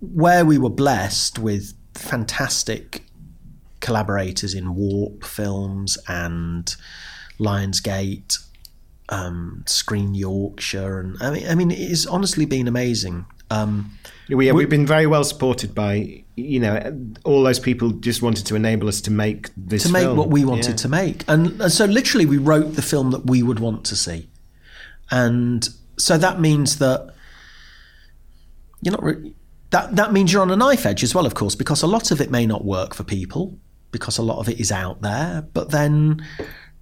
[0.00, 3.05] where we were blessed with fantastic
[3.80, 6.74] collaborators in Warp Films and
[7.38, 8.38] Lionsgate,
[9.08, 13.26] um, Screen Yorkshire, and I mean, I mean, it's honestly been amazing.
[13.50, 13.92] Um,
[14.28, 18.56] we, we've been very well supported by you know all those people just wanted to
[18.56, 20.16] enable us to make this to make film.
[20.18, 20.76] what we wanted Yeah.
[20.76, 21.24] to make.
[21.28, 24.28] And, and so literally we wrote the film that we would want to see.
[25.12, 27.14] And so that means that
[28.82, 29.34] you're not re-
[29.70, 32.10] that that means you're on a knife edge as well of course because a lot
[32.10, 33.58] of it may not work for people
[33.98, 36.24] because a lot of it is out there, but then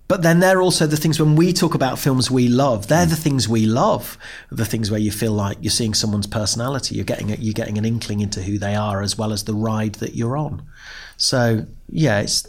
[0.07, 2.89] but then they're also the things when we talk about films we love.
[2.89, 4.19] They're the things we love.
[4.51, 6.95] The things where you feel like you're seeing someone's personality.
[6.95, 9.55] You're getting a, you're getting an inkling into who they are as well as the
[9.55, 10.63] ride that you're on.
[11.17, 12.47] So yeah, it's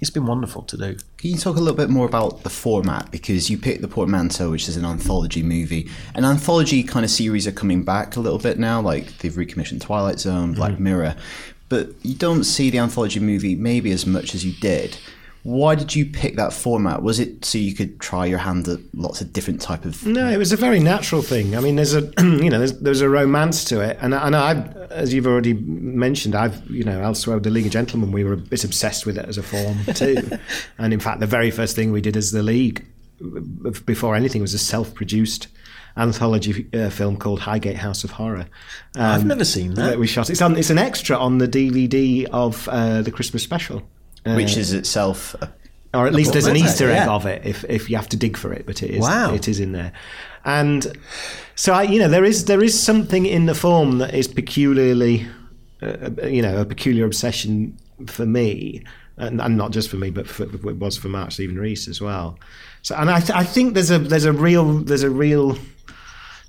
[0.00, 0.96] it's been wonderful to do.
[1.18, 3.10] Can you talk a little bit more about the format?
[3.10, 5.88] Because you picked The Portmanteau, which is an anthology movie.
[6.14, 9.80] An anthology kind of series are coming back a little bit now, like they've recommissioned
[9.80, 10.84] Twilight Zone, Black mm-hmm.
[10.84, 11.16] Mirror.
[11.74, 14.96] But you don't see the anthology movie maybe as much as you did.
[15.42, 17.02] Why did you pick that format?
[17.02, 20.28] Was it so you could try your hand at lots of different type of No,
[20.28, 21.56] it was a very natural thing.
[21.56, 24.52] I mean, there's a you know there's, there's a romance to it, and and I,
[24.90, 28.34] as you've already mentioned, I've you know elsewhere with the League of Gentlemen, we were
[28.34, 30.30] a bit obsessed with it as a form too,
[30.78, 32.86] and in fact, the very first thing we did as the League,
[33.84, 35.48] before anything, was a self-produced
[35.96, 38.46] anthology uh, film called Highgate House of Horror.
[38.96, 39.98] Um, I've never seen that.
[39.98, 40.30] we shot.
[40.30, 40.56] It's on.
[40.56, 43.82] It's an extra on the DVD of uh, the Christmas special.
[44.26, 45.52] Uh, which is itself a
[45.94, 47.10] or at least there's an Easter egg yeah.
[47.12, 49.32] of it if if you have to dig for it, but it is Wow.
[49.32, 49.92] it is in there,
[50.44, 50.96] and
[51.54, 55.26] so I you know there is there is something in the form that is peculiarly
[55.82, 57.76] uh, you know a peculiar obsession
[58.06, 58.82] for me,
[59.16, 62.00] and, and not just for me, but for, it was for Mark Stephen Reece as
[62.00, 62.38] well.
[62.82, 65.56] So and I th- I think there's a there's a real there's a real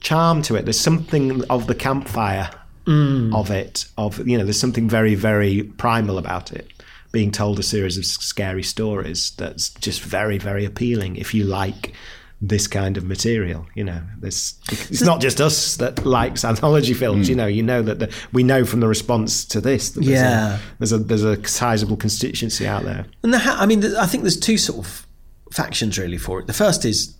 [0.05, 0.65] charm to it.
[0.65, 2.49] There's something of the campfire
[2.85, 3.35] mm.
[3.35, 3.85] of it.
[3.97, 6.71] Of you know, there's something very very primal about it.
[7.11, 11.93] Being told a series of scary stories that's just very very appealing if you like
[12.41, 13.65] this kind of material.
[13.73, 17.25] You know, this it's not just us that likes anthology films.
[17.25, 17.29] Mm.
[17.29, 20.21] You know, you know that the, we know from the response to this that there's
[20.21, 20.57] Yeah.
[20.57, 23.05] a, there's a there's a sizable constituency out there.
[23.23, 25.07] And the ha- I mean, th- I think there's two sort of
[25.51, 26.47] factions really for it.
[26.47, 27.14] The first is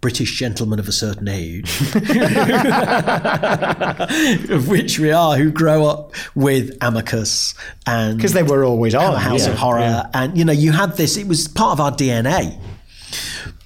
[0.00, 1.80] British gentlemen of a certain age,
[4.50, 7.54] of which we are, who grow up with Amicus
[7.86, 10.10] and because they were always on House yeah, of Horror, yeah.
[10.14, 11.16] and you know, you had this.
[11.16, 12.58] It was part of our DNA.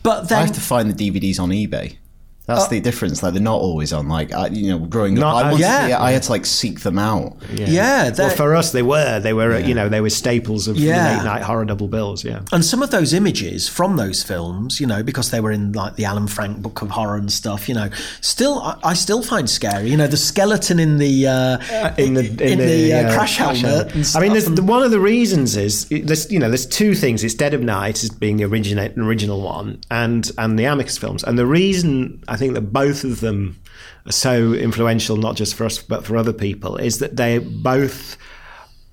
[0.02, 1.96] But I have to find the DVDs on eBay.
[2.46, 3.22] That's the difference.
[3.22, 4.08] Like they're not always on.
[4.08, 5.88] Like I, you know, growing Not- up, I, wanted yeah.
[5.88, 7.36] to, I had to like seek them out.
[7.54, 9.18] yeah, Well, for us, they were.
[9.20, 11.16] They were, you know, they were staples of Yeah.
[11.16, 12.22] late night horror double bills.
[12.22, 12.40] Yeah.
[12.52, 15.96] And some of those images from those films, you know, because they were in like
[15.96, 17.88] the Alan Frank Book of Horror and stuff, you know,
[18.20, 19.88] still I, I still find scary.
[19.90, 23.94] You know, the skeleton in the uh, in the in, the, uh, uh, crash helmet.
[23.94, 26.66] And I mean, there's, stuff and- one of the reasons is there's you know there's
[26.66, 27.24] two things.
[27.24, 31.24] It's Dead of Night as being the original original one, and and the Amicus films.
[31.24, 33.58] And the reason I think that both of them
[34.06, 38.16] are so influential, not just for us but for other people, is that they both.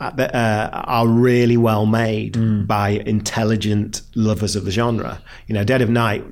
[0.04, 2.66] Uh, are really well made Mm.
[2.66, 5.22] by intelligent lovers of the genre.
[5.46, 6.24] You know, Dead of Night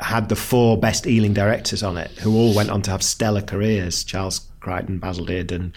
[0.00, 3.40] had the four best Ealing directors on it, who all went on to have stellar
[3.40, 5.72] careers: Charles Crichton, Basil Dearden,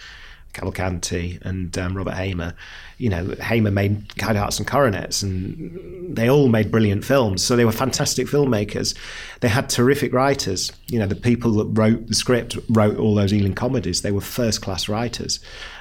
[0.52, 2.52] Cavalcanti, and um, Robert Hamer.
[2.98, 7.42] You know, Hamer made Kind Hearts and Coronets, and they all made brilliant films.
[7.44, 8.96] So they were fantastic filmmakers.
[9.40, 10.72] They had terrific writers.
[10.88, 14.02] You know, the people that wrote the script wrote all those Ealing comedies.
[14.02, 15.40] They were first class writers.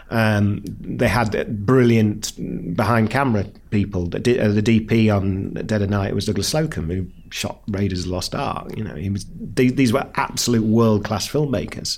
[0.10, 2.34] Um, they had brilliant
[2.76, 4.08] behind camera people.
[4.08, 8.06] The, D- uh, DP on Dead of Night was Douglas Slocombe, who shot Raiders of
[8.06, 8.76] the Lost Ark.
[8.78, 9.26] You know, he was.
[9.56, 11.98] These, these were absolute world class filmmakers.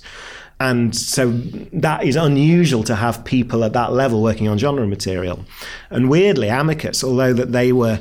[0.58, 1.30] And so
[1.72, 5.42] that is unusual to have people at that level working on genre material.
[5.88, 7.98] And weirdly, Amicus, although that they were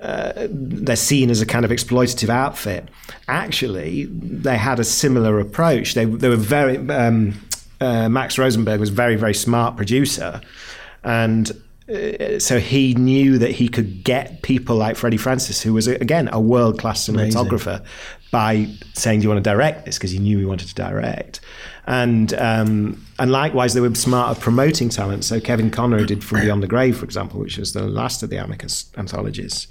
[0.00, 2.88] uh, they're seen as a kind of exploitative outfit,
[3.26, 5.94] actually they had a similar approach.
[5.94, 7.34] They they were very um,
[7.80, 10.40] uh, Max Rosenberg was a very very smart producer,
[11.04, 11.50] and
[11.88, 16.28] uh, so he knew that he could get people like Freddie Francis, who was again
[16.32, 17.82] a world class cinematographer,
[18.30, 21.40] by saying, "Do you want to direct this?" Because he knew he wanted to direct,
[21.86, 25.24] and um, and likewise they were smart at promoting talent.
[25.24, 28.28] So Kevin Conner did From Beyond the Grave, for example, which was the last of
[28.28, 29.66] the Amicus anthologies.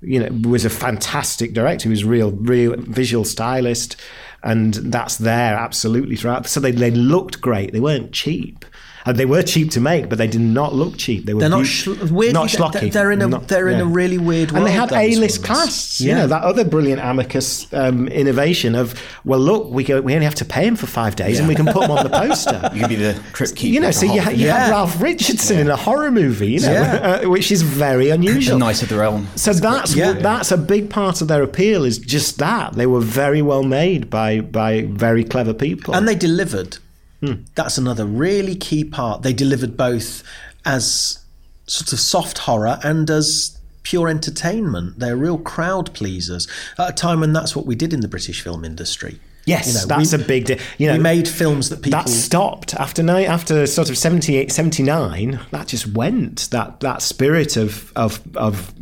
[0.00, 1.84] You know, was a fantastic director.
[1.84, 3.96] He was a real, real visual stylist,
[4.44, 6.46] and that's there absolutely throughout.
[6.46, 7.72] So they they looked great.
[7.72, 8.64] They weren't cheap.
[9.06, 11.26] And they were cheap to make, but they did not look cheap.
[11.26, 12.90] They were They're not beau- sh- weirdly, not they're- schlocky.
[12.92, 16.00] they're in a- Not- they're in a really weird And they had A-list casts.
[16.00, 16.08] Yeah.
[16.08, 18.94] You know that other brilliant Amicus um, innovation of
[19.24, 21.54] well, look, we go, we only have to pay him for five days, and we
[21.54, 22.70] can put him on the poster.
[22.72, 23.74] You can be the crypt keeper.
[23.74, 24.52] You know, for so you, ha- you year.
[24.52, 27.20] had Ralph Richardson in a horror movie, you know, Yeah.
[27.24, 28.58] uh, which is very unusual.
[28.58, 29.26] Knight of the Realm.
[29.36, 30.12] So that's Yeah.
[30.14, 34.08] that's a big part of their appeal is just that they were very well made
[34.08, 35.94] by by very clever people.
[35.94, 36.78] and they delivered.
[37.24, 37.44] Hmm.
[37.54, 39.22] That's another really key part.
[39.22, 40.22] They delivered both
[40.64, 41.24] as
[41.66, 44.98] sort of soft horror and as pure entertainment.
[44.98, 46.46] They're real crowd pleasers
[46.78, 49.20] at a time when that's what we did in the British film industry.
[49.46, 50.44] Yes, You know, that's we- a big.
[50.46, 50.58] deal.
[50.78, 54.50] you know, we made films that people that stopped after night after sort of 78
[54.52, 58.72] 79 that just went that that spirit of of of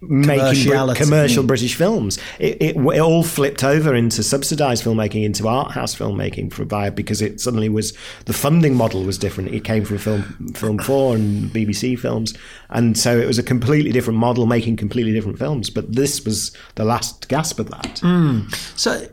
[0.00, 1.46] making commercial mm.
[1.46, 2.18] british films.
[2.38, 6.90] It, it, it all flipped over into subsidized filmmaking into art house filmmaking for by
[6.90, 7.92] because it suddenly was
[8.24, 9.54] the funding model was different.
[9.54, 12.34] It came from film film 4 and bbc films.
[12.70, 15.70] And so it was a completely different model making completely different films.
[15.70, 18.00] But this was the last gasp of that.
[18.02, 18.52] Mm.
[18.78, 19.06] So,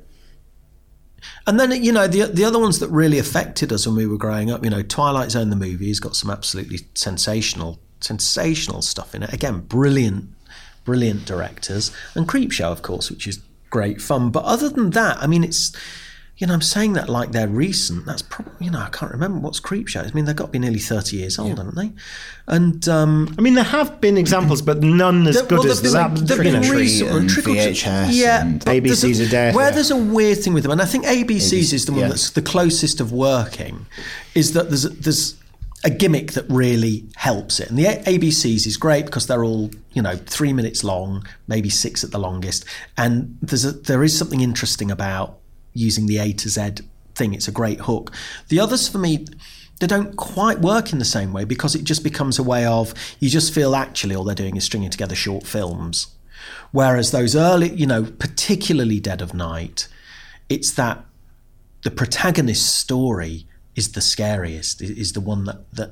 [1.45, 4.17] and then you know the the other ones that really affected us when we were
[4.17, 4.63] growing up.
[4.63, 9.33] You know, Twilight Zone the movie has got some absolutely sensational, sensational stuff in it.
[9.33, 10.29] Again, brilliant,
[10.85, 14.29] brilliant directors, and Creepshow, of course, which is great fun.
[14.29, 15.75] But other than that, I mean, it's
[16.37, 18.05] you know, I'm saying that like they're recent.
[18.05, 20.07] That's probably you know, I can't remember what's Creepshow.
[20.07, 21.91] I mean, they've got to be nearly 30 years old, haven't they?
[22.47, 26.13] And um, I mean, there have been examples, but none as good well, as that.
[26.13, 26.71] been- there've you been know.
[26.71, 29.71] recent VHS Yeah, and- but there's ABC's a death, Where yeah.
[29.71, 32.07] there's a weird thing with them, and I think ABC's is the one yeah.
[32.09, 33.87] that's the closest of working,
[34.35, 35.35] is that there's there's
[35.83, 40.01] a gimmick that really helps it, and the ABC's is great because they're all you
[40.03, 42.63] know three minutes long, maybe six at the longest,
[42.95, 45.39] and there's a, there is something interesting about
[45.77, 46.83] using the A to Z
[47.15, 47.33] thing.
[47.33, 48.13] It's a great hook.
[48.49, 49.25] The others for me.
[49.79, 52.95] They don't quite work in the same way because it just becomes a way of
[53.19, 56.07] you just feel actually all they're doing is stringing together short films.
[56.71, 59.87] Whereas those early, you know, particularly Dead of Night,
[60.49, 61.05] it's that
[61.83, 65.91] the protagonist's story is the scariest, is the one that, that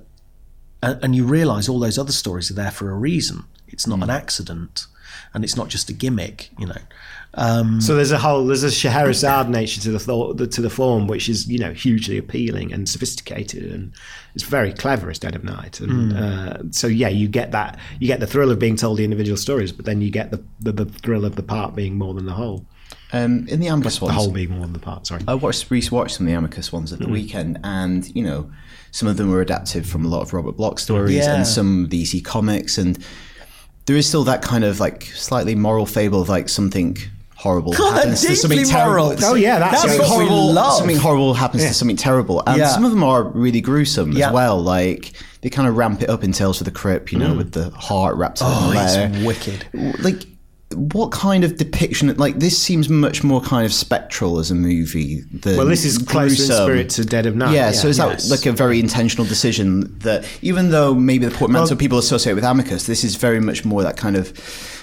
[0.82, 3.44] and, and you realize all those other stories are there for a reason.
[3.68, 4.04] It's not hmm.
[4.04, 4.88] an accident
[5.34, 6.82] and it's not just a gimmick, you know.
[7.38, 11.08] Um, So there's a whole there's a Scheherazade nature to the thought to the form,
[11.08, 13.92] which is you know hugely appealing and sophisticated, and
[14.34, 15.80] it's very clever as Dead of Night.
[15.82, 19.04] And uh, so yeah, you get that you get the thrill of being told the
[19.04, 22.14] individual stories, but then you get the the, the thrill of the part being more
[22.14, 22.66] than the whole.
[23.14, 25.10] Um, in the Amicus ones, The whole being one of the parts.
[25.10, 25.22] Sorry.
[25.28, 28.50] I watched re-watched some of the Amicus ones at the weekend, and you know,
[28.92, 31.36] some of them were adapted from a lot of Robert Bloch stories Yeah.
[31.36, 32.98] and some DC comics, and
[33.86, 36.98] there is still that kind of like slightly moral fable of like something
[37.46, 39.06] horrible God, they're happens to something terrible.
[39.10, 39.24] moral.
[39.26, 40.78] Oh, yeah, that's That's what what we horrible, love.
[40.80, 42.70] something horrible happens to something terrible, and Yeah.
[42.70, 44.28] some of them are really gruesome Yeah.
[44.28, 44.62] as well.
[44.62, 47.38] Like they kind of ramp it up in Tales from the Crypt, you know, mm.
[47.38, 50.04] with the heart wrapped up Oh, in the it's wicked.
[50.04, 50.24] Like,
[50.76, 52.14] what kind of depiction?
[52.18, 55.22] Like, this seems much more kind of spectral as a movie.
[55.32, 57.54] Than Well, this is closer in spirit to Dead of Night.
[57.54, 58.30] Yeah, so is that Yes.
[58.30, 62.86] like a very intentional decision that even though maybe the portmanteau people associate with Amicus,
[62.86, 64.34] this is very much more that kind of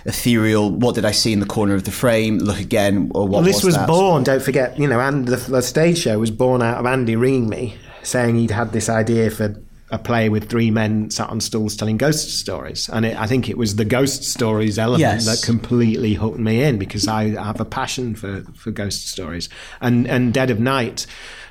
[0.05, 0.70] ethereal.
[0.70, 2.38] What did I see in the corner of the frame?
[2.38, 3.86] Look again, or what Well, this was that?
[3.86, 4.24] born.
[4.24, 7.49] Don't forget, you know, and the, the stage show was born out of Andy ringing
[7.49, 9.55] me saying he'd had this idea for
[9.93, 13.49] a play with three men sat on stools telling ghost stories, and it, I think
[13.49, 15.26] it was the ghost stories element Yes.
[15.26, 19.49] that completely hooked me in because I have a passion for for ghost stories,
[19.80, 21.07] and and Dead of Night.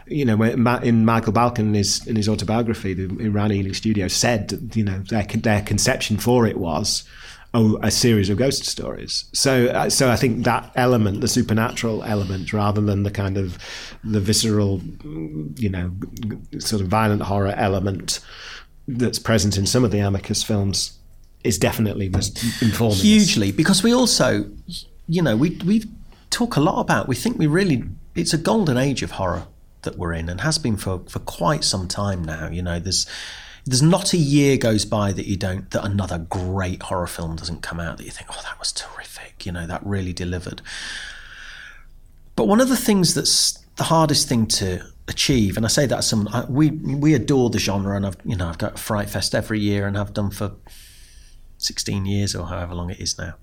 [0.08, 4.84] You know, in Michael Balcon in his in his autobiography, the Ealing Studio said, you
[4.84, 7.04] know, their their conception for it was
[7.54, 9.26] oh, a series of ghost stories.
[9.34, 13.58] So, uh, so I think that element, the supernatural element, rather than the kind of
[14.04, 14.82] the visceral,
[15.58, 15.92] you know,
[16.60, 18.20] sort of violent horror element
[18.88, 20.98] that's present in some of the Amicus films,
[21.44, 22.08] is definitely
[22.62, 23.02] informing us.
[23.02, 24.46] hugely because we also
[25.08, 25.84] you know we we
[26.30, 27.84] talk a lot about we think we really
[28.16, 29.48] it's a golden age of horror
[29.82, 33.08] that we're in and has been for for quite some time now you know there's
[33.66, 37.62] there's not a year goes by that you don't that another great horror film doesn't
[37.62, 40.62] come out that you think oh that was terrific you know that really delivered
[42.36, 45.98] but one of the things that's the hardest thing to achieve, and I say that
[45.98, 49.10] as someone I, we we adore the genre, and I've you know I've got Fright
[49.10, 50.54] Fest every year, and I've done for
[51.58, 53.36] sixteen years or however long it is now.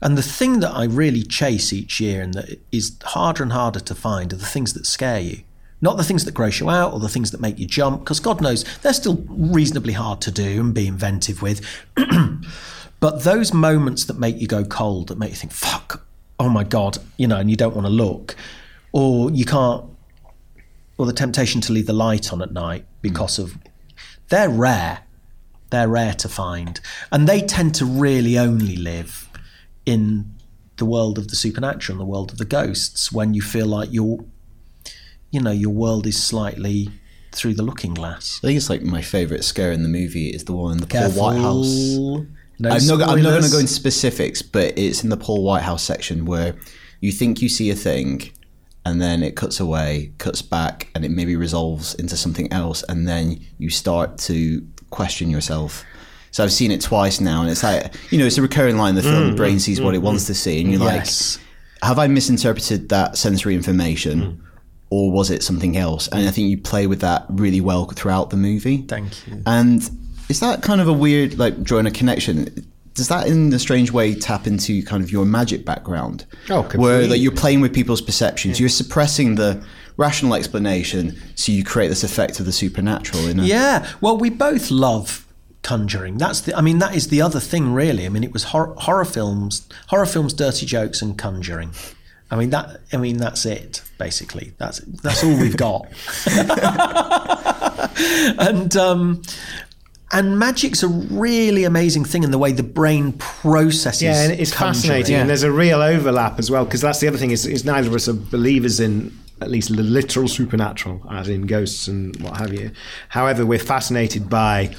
[0.00, 3.80] And the thing that I really chase each year, and that is harder and harder
[3.80, 5.42] to find, are the things that scare you.
[5.82, 8.20] Not the things that gross you out or the things that make you jump, because
[8.20, 11.60] God knows they're still reasonably hard to do and be inventive with.
[13.02, 16.06] But those moments that make you go cold, that make you think, fuck,
[16.38, 18.36] oh my God, you know, and you don't want to look,
[18.92, 19.84] or you can't,
[20.98, 22.98] or the temptation to leave the light on at night hmm.
[23.00, 23.58] because of,
[24.28, 25.00] they're rare.
[25.70, 26.80] They're rare to find.
[27.10, 29.28] And they tend to really only live
[29.84, 30.32] in
[30.76, 34.24] the world of the supernatural, the world of the ghosts, when you feel like your,
[35.32, 36.90] you know, your world is slightly
[37.32, 38.38] through the looking glass.
[38.44, 40.86] I think it's like my favourite scare in the movie is the one in the
[40.86, 42.28] Paul Whitehouse.
[42.58, 45.42] No I'm not, I'm not going to go into specifics, but it's in the Paul
[45.42, 46.54] Whitehouse section where
[47.00, 48.30] you think you see a thing,
[48.84, 53.08] and then it cuts away, cuts back, and it maybe resolves into something else, and
[53.08, 55.82] then you start to question yourself.
[56.30, 58.90] So I've seen it twice now, and it's like you know, it's a recurring line
[58.90, 59.24] in the film.
[59.24, 61.38] Mm, the brain mm, sees what it mm, wants to see, and you're Yes.
[61.38, 64.40] like, have I misinterpreted that sensory information?
[64.94, 66.06] Or was it something else?
[66.08, 68.78] And I think you play with that really well throughout the movie.
[68.82, 69.42] Thank you.
[69.46, 69.80] And
[70.28, 72.66] is that kind of a weird, like drawing a connection?
[72.92, 76.26] Does that, in a strange way, tap into kind of your magic background?
[76.50, 76.78] Oh, completely.
[76.78, 79.64] where like you're playing with people's perceptions, you're suppressing the
[79.96, 83.26] rational explanation, so you create this effect of the supernatural.
[83.28, 85.26] In a, Yeah, well, we both love
[85.62, 86.18] conjuring.
[86.18, 86.54] That's the.
[86.54, 88.04] I mean, that is the other thing, really.
[88.04, 91.70] I mean, it was hor- horror films, horror films, dirty jokes, and conjuring.
[92.32, 92.80] I mean that.
[92.92, 93.82] I mean that's it.
[93.98, 95.86] Basically, that's that's all we've got.
[98.38, 99.20] and um,
[100.12, 104.02] and magic's a really amazing thing in the way the brain processes.
[104.02, 104.74] Yeah, and it's conjuring.
[104.74, 107.66] fascinating, and there's a real overlap as well because that's the other thing is, is
[107.66, 109.12] neither of us are believers in
[109.42, 112.70] at least the literal supernatural, as in ghosts and what have you.
[113.08, 114.74] However, we're fascinated by.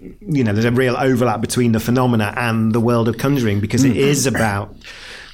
[0.00, 3.82] You know, there's a real overlap between the phenomena and the world of conjuring because
[3.82, 4.76] it is about,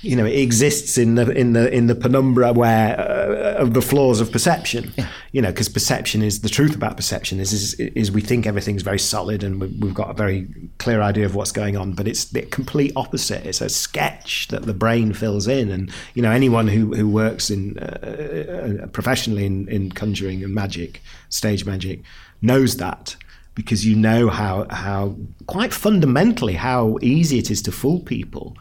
[0.04, 3.80] you know, it exists in the in the in the penumbra where uh, of the
[3.80, 4.92] flaws of perception.
[5.32, 8.82] You know, because perception is the truth about perception is is, is we think everything's
[8.82, 10.46] very solid and we, we've got a very
[10.78, 13.46] clear idea of what's going on, but it's the complete opposite.
[13.46, 17.48] It's a sketch that the brain fills in, and you know, anyone who who works
[17.48, 21.00] in uh, uh, professionally in, in conjuring and magic,
[21.30, 22.02] stage magic,
[22.42, 23.16] knows that
[23.54, 28.56] because you know how how quite fundamentally how easy it is to fool people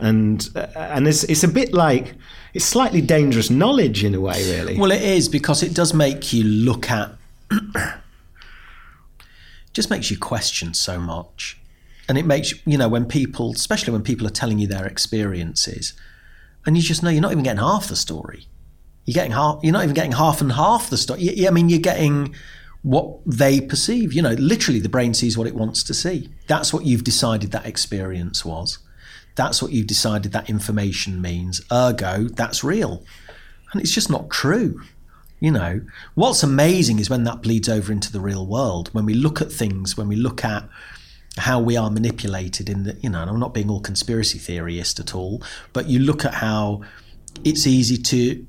[0.00, 2.14] and uh, and it's it's a bit like
[2.54, 6.32] it's slightly dangerous knowledge in a way really Well, it is because it does make
[6.32, 7.12] you look at.
[9.72, 11.58] just makes you question so much,
[12.08, 15.92] and it makes you know when people, especially when people are telling you their experiences,
[16.66, 18.46] and you just know you're not even getting half the story.
[19.04, 19.60] You're getting half.
[19.62, 21.46] You're not even getting half and half the story.
[21.46, 22.34] I mean, you're getting
[22.82, 24.12] what they perceive.
[24.12, 26.28] You know, literally, the brain sees what it wants to see.
[26.46, 28.78] That's what you've decided that experience was.
[29.38, 31.62] That's what you've decided that information means.
[31.72, 33.04] Ergo, that's real.
[33.72, 34.82] And it's just not true.
[35.38, 35.80] You know,
[36.16, 39.52] what's amazing is when that bleeds over into the real world, when we look at
[39.52, 40.68] things, when we look at
[41.36, 44.98] how we are manipulated in the, you know, and I'm not being all conspiracy theorist
[44.98, 45.40] at all,
[45.72, 46.82] but you look at how
[47.44, 48.44] it's easy to,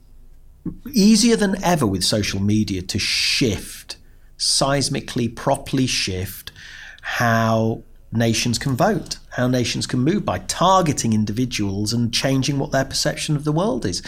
[0.91, 3.97] easier than ever with social media to shift,
[4.39, 6.51] seismically, properly shift
[7.01, 12.85] how nations can vote, how nations can move by targeting individuals and changing what their
[12.85, 14.01] perception of the world is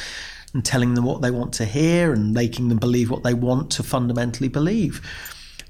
[0.53, 3.71] and telling them what they want to hear and making them believe what they want
[3.71, 5.01] to fundamentally believe.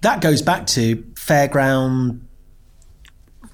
[0.01, 2.21] That goes back to fairground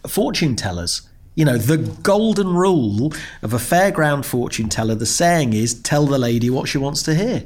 [0.07, 1.01] fortune tellers.
[1.36, 6.17] You know, the golden rule of a fairground fortune teller, the saying is tell the
[6.17, 7.43] lady what she wants to hear.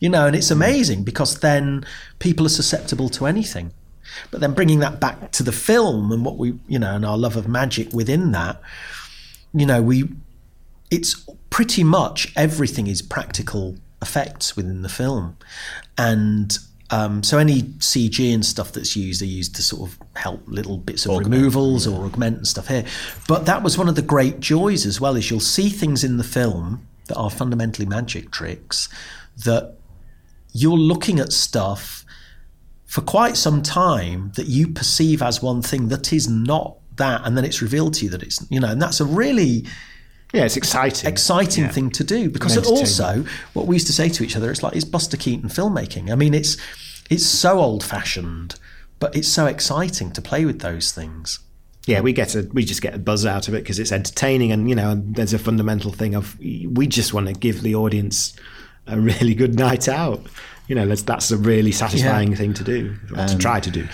[0.00, 1.84] You know, and it's amazing because then
[2.18, 3.72] people are susceptible to anything.
[4.30, 7.18] But then bringing that back to the film and what we, you know, and our
[7.18, 8.60] love of magic within that,
[9.52, 10.08] you know, we,
[10.90, 15.36] it's pretty much everything is practical effects within the film.
[15.96, 16.56] And
[16.90, 20.76] um, so any CG and stuff that's used are used to sort of help little
[20.76, 22.84] bits of Augment, removals or augment and stuff here.
[23.26, 26.18] But that was one of the great joys as well, is you'll see things in
[26.18, 28.88] the film that are fundamentally magic tricks
[29.44, 29.76] that
[30.52, 32.03] you're looking at stuff
[32.86, 37.36] for quite some time that you perceive as one thing that is not that, and
[37.36, 39.64] then it's revealed to you that it's you know, and that's a really
[40.32, 41.08] Yeah, it's exciting.
[41.10, 41.70] exciting Yeah.
[41.70, 44.62] thing to do because it also what we used to say to each other it's
[44.62, 46.10] like it's Buster Keaton filmmaking.
[46.12, 46.56] I mean it's
[47.10, 48.54] it's so old fashioned,
[49.00, 51.40] but it's so exciting to play with those things.
[51.86, 54.52] yeah, we get a we just get a buzz out of it because it's entertaining,
[54.52, 58.32] and you know, there's a fundamental thing of we just want to give the audience
[58.86, 60.20] a really good night out.
[60.68, 63.70] You know, that's that's a really satisfying thing to do, or to um, try to
[63.70, 63.86] do.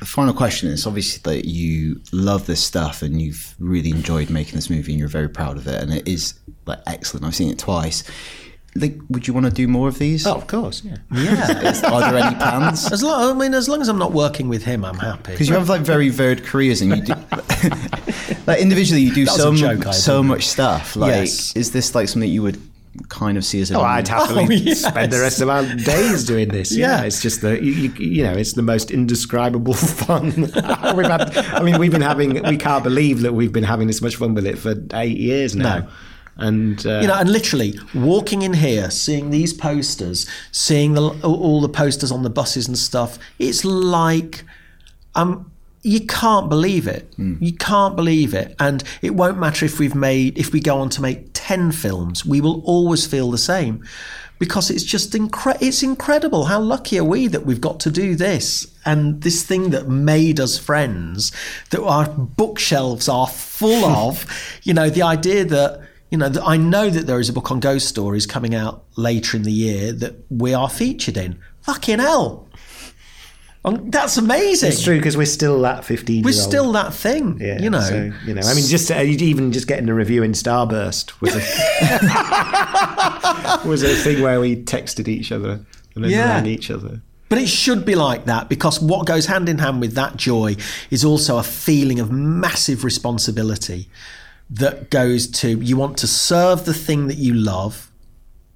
[0.00, 4.54] The final question is obviously that you love this stuff and you've really enjoyed making
[4.54, 6.34] this movie and you're very proud of it and it is
[6.66, 7.26] like excellent.
[7.26, 8.04] I've seen it twice.
[8.76, 10.24] Like, would you want to do more of these?
[10.24, 10.98] Oh, of course, yeah.
[11.10, 11.72] Yeah.
[11.90, 12.92] Are there any plans?
[12.92, 15.32] as long, I mean, as long as I'm not working with him, I'm happy.
[15.32, 17.14] Because you have like very varied careers and you do
[18.46, 20.94] like individually you do That so joke, I so much stuff.
[20.94, 21.56] Like, Yes.
[21.56, 22.60] is this like something you would
[23.08, 24.82] kind of see as a Oh, I'd happily Oh, yes.
[24.84, 26.70] spend the rest of our days doing this.
[26.76, 27.04] Yeah, Yeah.
[27.04, 29.74] it's just the you, you, know it's the most indescribable
[30.04, 31.36] fun we've had.
[31.36, 32.42] I mean, we've been having.
[32.44, 35.54] We can't believe that we've been having this much fun with it for eight years
[35.56, 35.78] now.
[35.80, 35.88] No.
[36.40, 41.60] And uh, you know, and literally walking in here, seeing these posters, seeing the, all
[41.60, 44.44] the posters on the buses and stuff, it's like,
[45.16, 45.50] um,
[45.82, 47.12] you can't believe it.
[47.16, 47.36] Hmm.
[47.40, 50.88] You can't believe it, and it won't matter if we've made, if we go on
[50.90, 53.84] to make ten films, we will always feel the same,
[54.38, 56.46] because it's just incre- It's incredible.
[56.46, 60.40] How lucky are we that we've got to do this and this thing that made
[60.40, 61.32] us friends,
[61.70, 64.26] that our bookshelves are full of.
[64.62, 67.50] You know, the idea that you know, that I know that there is a book
[67.50, 71.38] on ghost stories coming out later in the year that we are featured in.
[71.60, 72.47] Fucking hell.
[73.68, 74.70] Um, That's amazing.
[74.70, 76.22] it's true because we're still that fifteen.
[76.22, 76.48] We're year old.
[76.50, 77.80] still that thing, Yeah, you know.
[77.80, 78.42] so, you know.
[78.44, 81.40] I mean, just uh, even just getting a review in Starburst was a
[83.68, 85.60] was a thing where we texted each other
[85.94, 86.34] and then Yeah.
[86.34, 87.00] rang each other.
[87.28, 90.56] But it should be like that because what goes hand in hand with that joy
[90.90, 93.88] is also a feeling of massive responsibility
[94.50, 97.87] that goes to you want to serve the thing that you love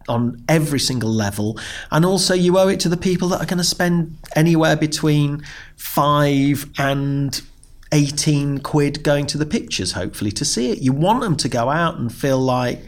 [0.08, 1.58] on every single level
[1.90, 5.42] and also you owe it to the people that are going to spend anywhere between
[5.76, 7.42] 5 and
[7.92, 11.68] 18 quid going to the pictures hopefully to see it you want them to go
[11.70, 12.80] out and feel like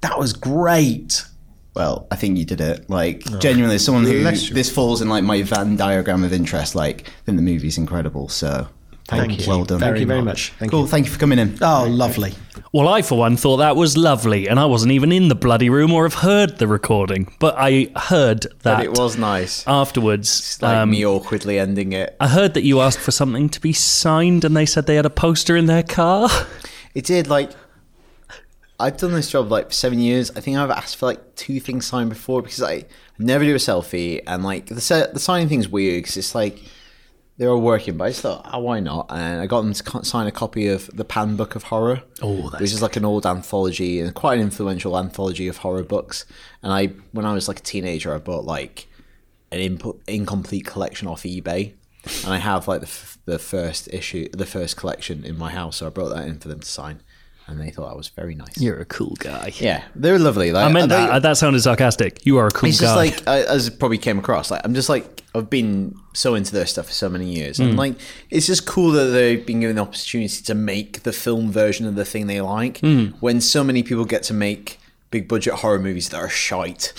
[0.00, 1.24] that was great
[1.74, 2.90] Well, I think you did it.
[2.90, 6.74] Like genuinely, as someone who this falls in like my Venn diagram of interest.
[6.74, 8.28] Like, then the movie's incredible.
[8.28, 8.68] So,
[9.08, 9.44] Thank you.
[9.48, 9.80] Well done.
[9.80, 10.50] Thank you very much.
[10.58, 10.82] Thank cool.
[10.82, 10.86] you.
[10.86, 11.58] Thank you for coming in.
[11.60, 12.32] oh lovely
[12.72, 15.68] Well, I for one thought that was lovely, and I wasn't even in the bloody
[15.68, 19.64] room or have heard the recording, but I heard that But it was nice.
[19.66, 20.58] afterwards.
[20.62, 22.16] like um, me awkwardly ending it.
[22.20, 25.06] I heard that you asked for something to be signed, and they said they had
[25.06, 26.28] a poster in their car.
[26.94, 27.50] It did like
[28.78, 30.30] I've done this job like for seven years.
[30.36, 32.84] I think I've asked for like two things signed before because I
[33.18, 36.58] never do a selfie and like the se- the signing thing's weird because it's like
[37.42, 39.06] they're all working, but I just thought, oh, why not?
[39.10, 42.48] And I got them to sign a copy of the Pan Book of Horror, Oh,
[42.50, 46.24] that's which is like an old anthology and quite an influential anthology of horror books.
[46.62, 48.86] And I, when I was like a teenager, I bought like
[49.50, 51.72] an input, incomplete collection off eBay,
[52.24, 55.78] and I have like the f- the first issue, the first collection in my house.
[55.78, 57.02] So I brought that in for them to sign,
[57.48, 58.60] and they thought I was very nice.
[58.60, 59.52] You're a cool guy.
[59.56, 60.52] Yeah, they're lovely.
[60.52, 61.22] Like, I meant they- that.
[61.22, 62.24] That sounded sarcastic.
[62.24, 63.04] You are a cool It's guy.
[63.06, 64.50] It's just like I- as it probably came across.
[64.50, 67.62] Like I'm just like I've been so into their stuff for so many years, Hmm.
[67.64, 67.94] and like
[68.30, 71.94] it's just cool that they've been given the opportunity to make the film version of
[71.94, 72.78] the thing they like.
[72.80, 73.06] Hmm.
[73.20, 74.78] When so many people get to make
[75.10, 76.92] big budget horror movies that are shite,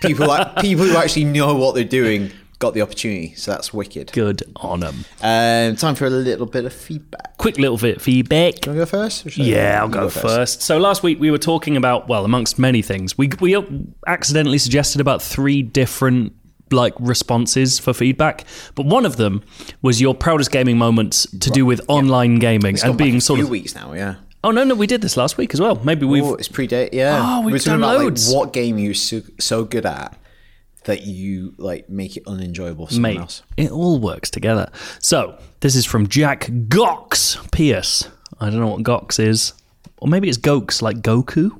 [0.00, 2.30] people like people who actually know what they're doing
[2.60, 4.10] got the opportunity, so that's wicked.
[4.12, 5.04] Good on them.
[5.22, 7.36] Um, time for a little bit of feedback.
[7.36, 8.54] Quick little bit of feedback.
[8.60, 9.26] Do you want to go first?
[9.26, 10.62] or should I- Yeah, I'll you go first.
[10.62, 13.56] So last week we were talking about, well, amongst many things, we we
[14.06, 16.32] accidentally suggested about three different
[16.70, 18.44] like responses for feedback,
[18.74, 19.42] but one of them
[19.82, 23.48] was your proudest gaming moments to do with online gaming It's and being sort of.
[23.50, 23.92] weeks now.
[23.92, 24.16] Yeah.
[24.42, 25.76] Oh no, no, we did this last week as well.
[25.84, 26.24] Maybe we've.
[26.24, 26.90] Oh, it's predate.
[26.92, 27.18] Yeah.
[27.22, 28.28] Oh, we've We're done about loads.
[28.30, 30.18] like what game you're so, so good at
[30.84, 33.42] that you like make it unenjoyable for Mate, else.
[33.56, 34.70] it all works together.
[35.00, 38.08] So this is from Jack Gox Pierce.
[38.38, 39.54] I don't know what Gox is,
[39.98, 41.50] or maybe it's Gox like Goku.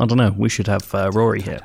[0.00, 0.34] I don't know.
[0.36, 1.60] We should have uh, Rory here.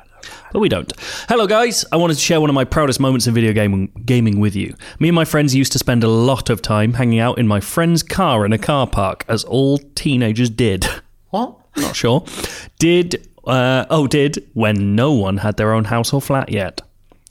[0.51, 0.91] But we don't.
[1.28, 1.86] Hello, guys.
[1.91, 4.76] I wanted to share one of my proudest moments in video gaming, gaming with you.
[4.99, 7.59] Me and my friends used to spend a lot of time hanging out in my
[7.59, 10.86] friend's car in a car park, as all teenagers did.
[11.32, 11.57] What?
[11.78, 12.26] Not sure.
[12.80, 16.82] Did uh, oh did when no one had their own house or flat yet.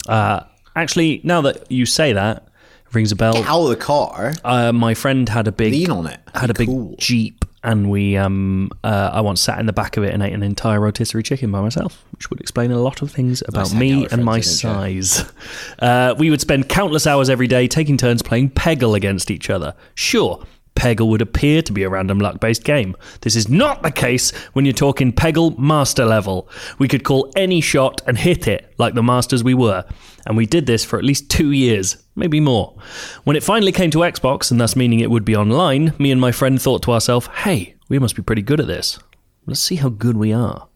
[0.09, 0.45] Uh,
[0.77, 2.47] actually, now that you say that,
[2.93, 3.37] rings a bell.
[3.43, 6.21] Out of the car, Uh, my friend had a big lean on it.
[6.33, 6.95] had a big Cool.
[6.99, 10.33] jeep, and we um uh, I once sat in the back of it and ate
[10.33, 13.79] an entire rotisserie chicken by myself, which would explain a lot of things about out
[13.79, 15.33] me and my friends, isn't it, size.
[15.79, 19.75] Uh, we would spend countless hours every day taking turns playing Peggle against each other.
[19.95, 20.43] Sure.
[20.79, 22.97] Peggle would appear to be a random luck based game.
[23.23, 26.49] This is not the case when you're talking Peggle master level.
[26.79, 29.85] We could call any shot and hit it like the masters we were.
[30.25, 32.77] And we did this for at least two years, maybe more.
[33.25, 36.21] When it finally came to Xbox, and thus meaning it would be online, me and
[36.21, 39.01] my friend thought to ourselves, hey, we must be pretty good at this.
[39.47, 40.68] Let's see how good we are.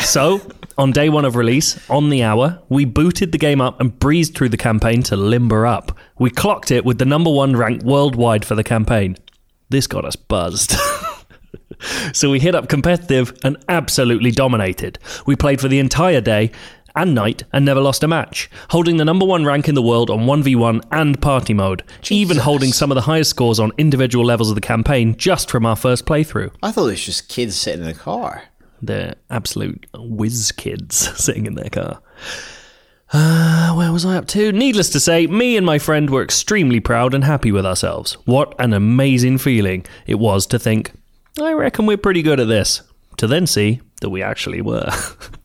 [0.00, 0.40] So,
[0.78, 4.34] on day one of release, on the hour, we booted the game up and breezed
[4.34, 5.96] through the campaign to limber up.
[6.18, 9.16] We clocked it with the number one rank worldwide for the campaign.
[9.68, 10.74] This got us buzzed.
[12.12, 14.98] so we hit up competitive and absolutely dominated.
[15.26, 16.52] We played for the entire day
[16.96, 20.10] and night and never lost a match, holding the number one rank in the world
[20.10, 24.48] on 1v1 and party mode, even holding some of the highest scores on individual levels
[24.48, 26.50] of the campaign just from our first playthrough.
[26.62, 28.44] I thought it was just kids sitting in a car.
[28.82, 32.00] They're absolute whiz kids sitting in their car.
[33.12, 34.52] Uh, where was I up to?
[34.52, 38.14] Needless to say, me and my friend were extremely proud and happy with ourselves.
[38.26, 40.92] What an amazing feeling it was to think,
[41.40, 42.82] I reckon we're pretty good at this.
[43.18, 44.90] To then see that we actually were.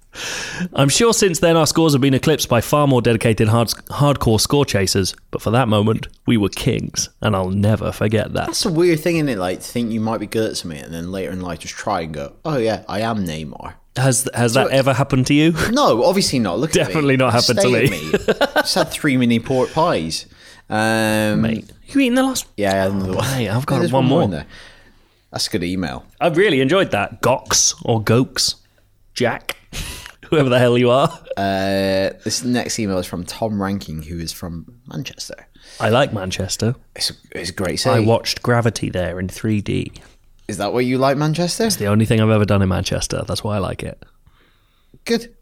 [0.74, 4.40] I'm sure since then our scores have been eclipsed by far more dedicated hard- hardcore
[4.40, 8.48] score chasers, but for that moment, we were kings, and I'll never forget that.
[8.48, 9.38] That's a weird thing, isn't it?
[9.38, 11.74] Like to think you might be good at something, and then later in life just
[11.76, 15.54] try and go, "Oh yeah, I am Neymar." Has has that ever happened to you?
[15.72, 16.60] No, obviously not.
[16.60, 17.26] Look, Definitely at me.
[17.26, 17.90] not happened to me.
[17.90, 18.12] me.
[18.56, 20.26] just had three mini pork pies.
[20.70, 22.46] Um, Mate, you eating the last?
[22.58, 23.28] Yeah, I had another one.
[23.38, 24.24] Mate, I've got There's one more.
[24.24, 24.46] in there.
[25.32, 26.06] That's a good email.
[26.22, 27.22] I've really enjoyed that.
[27.22, 28.56] Gox or Gokes,
[29.14, 29.58] Jack,
[30.34, 31.10] whoever the hell you are.
[31.38, 35.36] Uh, this next email is from Tom Ranking, who is from Manchester.
[35.80, 36.74] I like Manchester.
[36.96, 37.96] It's a, it's a great city.
[37.96, 40.02] I watched Gravity there in 3D.
[40.48, 41.66] Is that what you like, Manchester?
[41.66, 43.24] It's the only thing I've ever done in Manchester.
[43.28, 44.04] That's why I like it.
[45.06, 45.36] Good.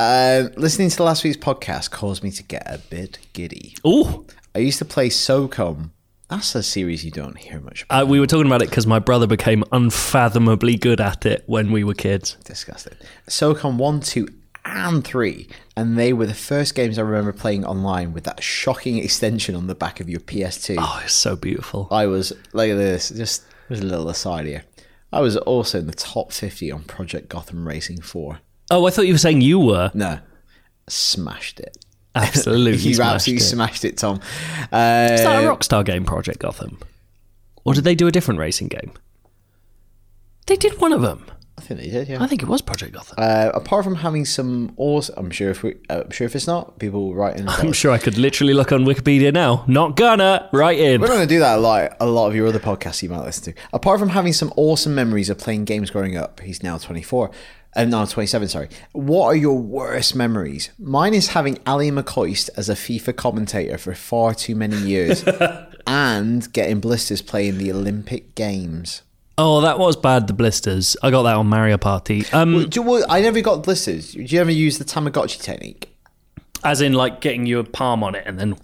[0.00, 3.76] um, listening to last week's podcast caused me to get a bit giddy.
[3.86, 5.90] Ooh, I used to play SOCOM.
[6.34, 8.02] That's a series you don't hear much about.
[8.02, 11.70] uh, we were talking about it because my brother became unfathomably good at it when
[11.70, 12.36] we were kids.
[12.44, 12.94] Disgusting.
[13.28, 14.28] SOCOM 1, 2,
[14.64, 15.48] and 3.
[15.76, 19.68] And they were the first games I remember playing online with that shocking extension on
[19.68, 20.74] the back of your PS2.
[20.76, 21.86] Oh, it's so beautiful.
[21.92, 24.64] I was, like this, just there's a little aside here.
[25.12, 28.40] I was also in the top 50 on Project Gotham Racing 4.
[28.72, 29.92] Oh, I thought you were saying you were.
[29.94, 30.18] No,
[30.88, 31.76] smashed it.
[32.16, 33.48] Absolutely, you smashed absolutely it.
[33.48, 34.20] smashed it, Tom.
[34.72, 36.78] Uh, Is that a Rockstar game, Project Gotham?
[37.64, 38.92] Or did they do a different racing game?
[40.46, 41.26] They did one of them.
[41.56, 42.22] I think they did, yeah.
[42.22, 43.14] I think it was Project Gotham.
[43.16, 46.46] Uh, apart from having some awesome, I'm sure if we, uh, I'm sure if it's
[46.46, 47.48] not, people will write in.
[47.48, 49.64] I'm sure I could literally look on Wikipedia now.
[49.68, 50.48] Not gonna.
[50.52, 51.00] write in.
[51.00, 53.54] We're not to do that like a lot of your other podcasts you might listen
[53.54, 53.60] to.
[53.72, 57.30] Apart from having some awesome memories of playing games growing up, he's now 24.
[57.76, 58.68] And now 27, sorry.
[58.92, 60.70] What are your worst memories?
[60.78, 65.24] Mine is having Ally McCoist as a FIFA commentator for far too many years
[65.86, 69.02] and getting blisters playing the Olympic Games.
[69.36, 70.28] Oh, that was bad.
[70.28, 70.96] The blisters.
[71.02, 72.24] I got that on Mario Party.
[72.32, 74.12] Um, Do you, well, I never got blisters.
[74.12, 75.90] Do you ever use the Tamagotchi technique?
[76.64, 78.56] as in like getting your palm on it and then.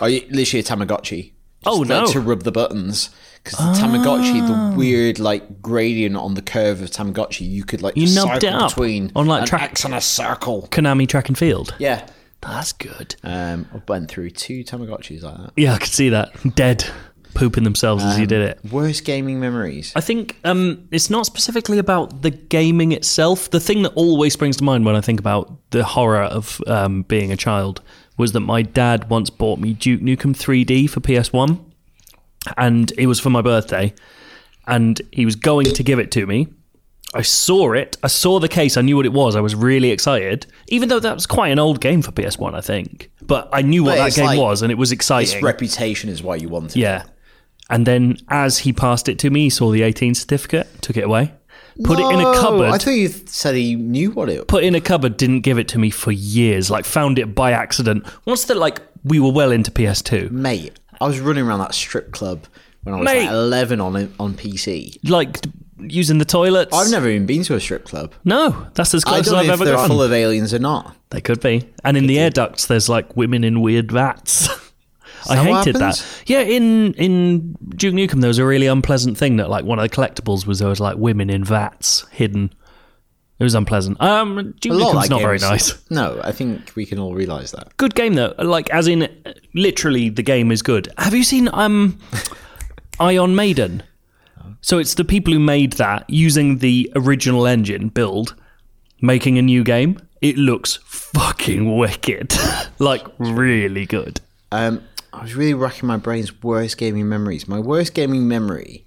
[0.00, 1.32] Are you literally a Tamagotchi?
[1.64, 2.06] Oh, like, no.
[2.08, 3.10] To rub the buttons.
[3.46, 4.70] Because the Tamagotchi, Ah.
[4.70, 8.52] the weird like gradient on the curve of Tamagotchi, you could like You nubbed it
[8.52, 10.68] up between on, like, an track- X and a circle.
[10.70, 11.74] Konami Track and Field.
[11.78, 12.06] Yeah.
[12.42, 13.16] That's good.
[13.24, 15.52] Um, I went through two Tamagotchis like that.
[15.56, 16.30] Yeah, I could see that.
[16.54, 16.84] Dead,
[17.34, 18.60] pooping themselves as you did it.
[18.70, 19.92] Worst gaming memories.
[19.96, 23.50] I think um, it's not specifically about the gaming itself.
[23.50, 27.02] The thing that always springs to mind when I think about the horror of um,
[27.02, 27.80] being a child
[28.16, 31.58] was that my dad once bought me Duke Nukem 3D for PS1,
[32.56, 33.92] and it was for my birthday,
[34.66, 36.48] and he was going to give it to me.
[37.14, 37.96] I saw it.
[38.02, 38.76] I saw the case.
[38.76, 39.36] I knew what it was.
[39.36, 42.60] I was really excited, even though that was quite an old game for PS1, I
[42.60, 43.10] think.
[43.22, 45.36] But I knew what But that it's game like- was, and it was exciting.
[45.36, 46.80] Its reputation is why you want it.
[46.80, 47.04] Yeah.
[47.70, 51.04] And then as he passed it to me, he saw the 18 certificate, took it
[51.04, 51.32] away,
[51.84, 52.70] put it in a cupboard.
[52.70, 54.46] I thought you said he knew what it.
[54.46, 56.70] put it in a cupboard, didn't give it to me for years.
[56.70, 58.04] Like found it by accident.
[58.24, 60.30] Once that like we were well into PS2.
[60.30, 62.46] Mate, I was running around that strip club
[62.82, 63.22] when I was Mate.
[63.24, 64.98] like 11 on on PC.
[65.08, 66.74] Like d- using the toilets.
[66.76, 68.12] I've never even been to a strip club.
[68.24, 69.88] No, that's as I close as don't know I've if ever they're gone.
[69.88, 70.96] full of aliens or not.
[71.10, 71.68] they could be.
[71.84, 74.48] And in the air ducts there's like women in weird vats.
[75.28, 76.00] I that what hated happens?
[76.02, 76.22] that.
[76.26, 79.82] Yeah, in in Duke Nukem there was a really unpleasant thing that like one of
[79.82, 82.52] the collectibles was there was like women in vats hidden.
[83.38, 84.00] It was unpleasant.
[84.00, 85.74] Um, Duke A lot of Nukem's that not game very is- nice.
[85.90, 87.76] No, I think we can all realise that.
[87.76, 88.34] good game though.
[88.38, 89.08] Like as in,
[89.54, 90.88] literally, the game is good.
[90.98, 91.98] Have you seen um,
[93.00, 93.82] Ion Maiden?
[94.62, 98.34] So it's the people who made that using the original engine build,
[99.00, 99.98] making a new game.
[100.22, 102.34] It looks fucking wicked,
[102.78, 104.20] like really good.
[104.50, 104.82] Um,
[105.12, 107.46] I was really racking my brain's worst gaming memories.
[107.46, 108.85] My worst gaming memory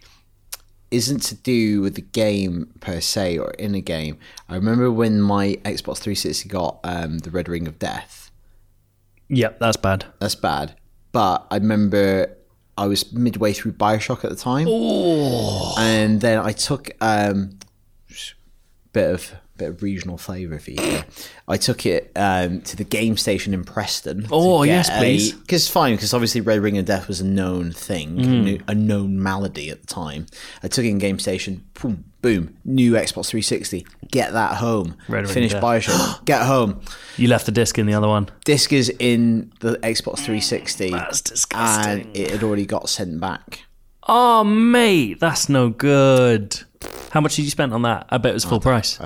[0.91, 4.17] isn't to do with the game per se or in a game.
[4.47, 8.31] I remember when my Xbox 360 got um, the Red Ring of Death.
[9.27, 10.05] Yep, that's bad.
[10.19, 10.75] That's bad.
[11.11, 12.35] But I remember
[12.77, 14.67] I was midway through Bioshock at the time.
[15.77, 17.59] And then I took um
[18.91, 21.01] bit of bit of regional flavour for you.
[21.47, 24.27] I took it um, to the game station in Preston.
[24.31, 25.33] Oh, yes, please.
[25.33, 28.23] Because fine, because obviously Red Ring of Death was a known thing, Mm.
[28.23, 30.25] a kno- a known malady at the time.
[30.63, 31.63] I took it in game station.
[31.81, 33.85] Boom, boom, new Xbox 360.
[34.11, 34.95] Get that home.
[35.07, 35.63] Red Ring Finish of Death.
[35.85, 36.25] Bioshock.
[36.25, 36.81] Get home.
[37.17, 38.29] You left the disc in the other one.
[38.45, 40.91] Disc is in the Xbox 360.
[40.91, 41.91] That's disgusting.
[42.07, 43.63] And it had already got sent back.
[44.11, 46.59] Oh, mate, that's no good.
[47.11, 48.07] How much did you spend on that?
[48.09, 48.99] I bet it was full price.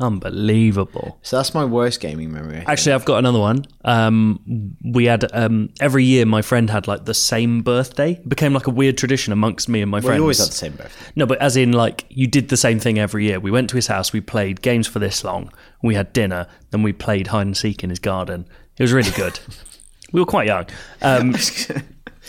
[0.00, 1.18] Unbelievable.
[1.22, 2.64] So that's my worst gaming memory.
[2.66, 3.64] Actually, I've got another one.
[3.84, 8.12] Um, we had um, every year my friend had like the same birthday.
[8.12, 10.20] It became like a weird tradition amongst me and my we friends.
[10.20, 11.12] always had the same birthday.
[11.14, 13.38] No, but as in like you did the same thing every year.
[13.38, 16.82] We went to his house, we played games for this long, we had dinner, then
[16.82, 18.46] we played hide and seek in his garden.
[18.78, 19.38] It was really good.
[20.12, 20.66] we were quite young.
[21.02, 21.82] Um, it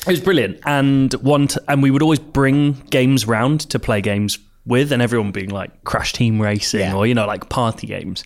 [0.08, 4.38] was brilliant, and one t- and we would always bring games round to play games
[4.66, 6.96] with, and everyone being like Crash Team Racing Yeah.
[6.96, 8.24] or you know like party games.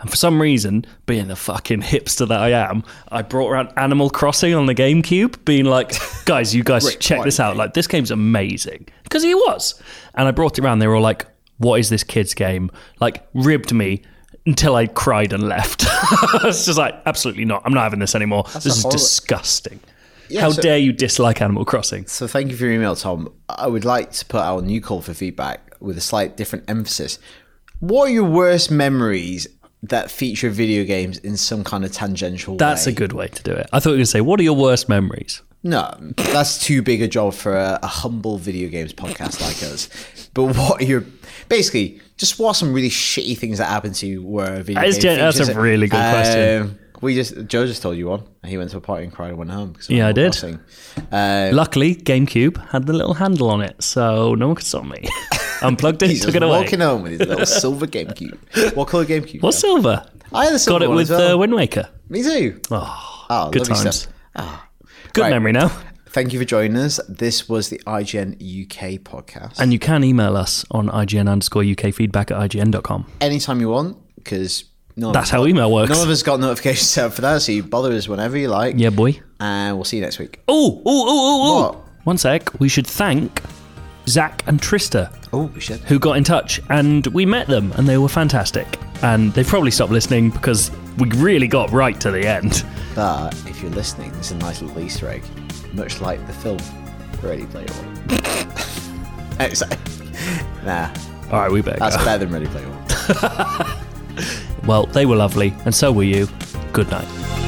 [0.00, 4.10] And for some reason, being the fucking hipster that I am, I brought around Animal
[4.10, 5.92] Crossing on the GameCube, being like,
[6.24, 7.56] guys, you guys check this out.
[7.56, 8.86] Like, this game's amazing.
[9.02, 9.82] Because he was.
[10.14, 10.78] And I brought it around.
[10.78, 11.26] They were all like,
[11.56, 12.70] what is this kid's game?
[13.00, 14.02] Like, ribbed me
[14.46, 15.84] until I cried and left.
[16.44, 17.62] it's just like, absolutely not.
[17.64, 18.44] I'm not having this anymore.
[18.54, 19.80] this is horrible- disgusting.
[20.28, 22.06] Yeah, How so- dare you dislike Animal Crossing?
[22.06, 23.32] So thank you for your email, Tom.
[23.48, 26.68] I would like to put out a new call for feedback with a slight different
[26.68, 27.18] emphasis.
[27.80, 29.46] What are your worst memories
[29.82, 32.58] that feature video games in some kind of tangential way?
[32.58, 32.92] That's way?
[32.92, 33.68] a good way to do it.
[33.72, 35.42] I thought you were going to say, what are your worst memories?
[35.62, 39.88] No, that's too big a job for a, a humble video games podcast like us.
[40.32, 41.04] But what are your
[41.48, 44.82] basically just what are some really shitty things that happened to you where a video
[44.82, 46.62] That's game that's a features really good question.
[46.62, 48.22] Um, Um, We just Joe just told you one.
[48.44, 49.72] He went to a party and cried and went home.
[49.72, 50.36] because Yeah, I did.
[51.12, 55.06] Uh, Luckily, GameCube had the little handle on it, so no one could stop me.
[55.62, 56.60] Unplugged it, he's took it away.
[56.62, 58.74] walking home with his little silver GameCube.
[58.76, 59.42] What color GameCube?
[59.42, 60.04] What silver?
[60.32, 61.34] I had a silver Got it one with well.
[61.34, 61.88] uh, Wind Waker.
[62.08, 62.60] Me too.
[62.70, 64.08] Oh, Oh, good times.
[64.36, 64.68] Ah.
[65.12, 65.30] Good Right.
[65.30, 65.70] memory now.
[66.10, 66.98] Thank you for joining us.
[67.08, 69.58] This was the IGN UK podcast.
[69.58, 73.06] And you can email us on IGN underscore UK feedback at IGN.com.
[73.20, 74.64] anytime you want, because
[74.98, 75.90] no, That's how email works.
[75.90, 78.48] None of us got notifications set up for that, so you bother us whenever you
[78.48, 78.74] like.
[78.76, 79.20] Yeah, boy.
[79.40, 80.40] And we'll see you next week.
[80.48, 81.74] Oh, oh, oh, oh, What?
[81.76, 81.84] oh.
[82.04, 82.58] One sec.
[82.60, 83.42] We should thank
[84.08, 85.80] Zach and Trista, Oh, we should.
[85.80, 88.66] who got in touch, and we met them, and they were fantastic.
[89.02, 92.64] And they've probably stopped listening because we really got right to the end.
[92.94, 95.22] But if you're listening, there's a nice little Easter egg,
[95.74, 96.58] much like the film
[97.22, 99.38] Ready Player One.
[99.40, 99.78] Except-
[100.64, 100.92] nah,
[101.30, 102.04] All right, we better that's go.
[102.04, 103.84] better than Ready Player One.
[104.68, 106.28] Well, they were lovely, and so were you.
[106.74, 107.47] Good night.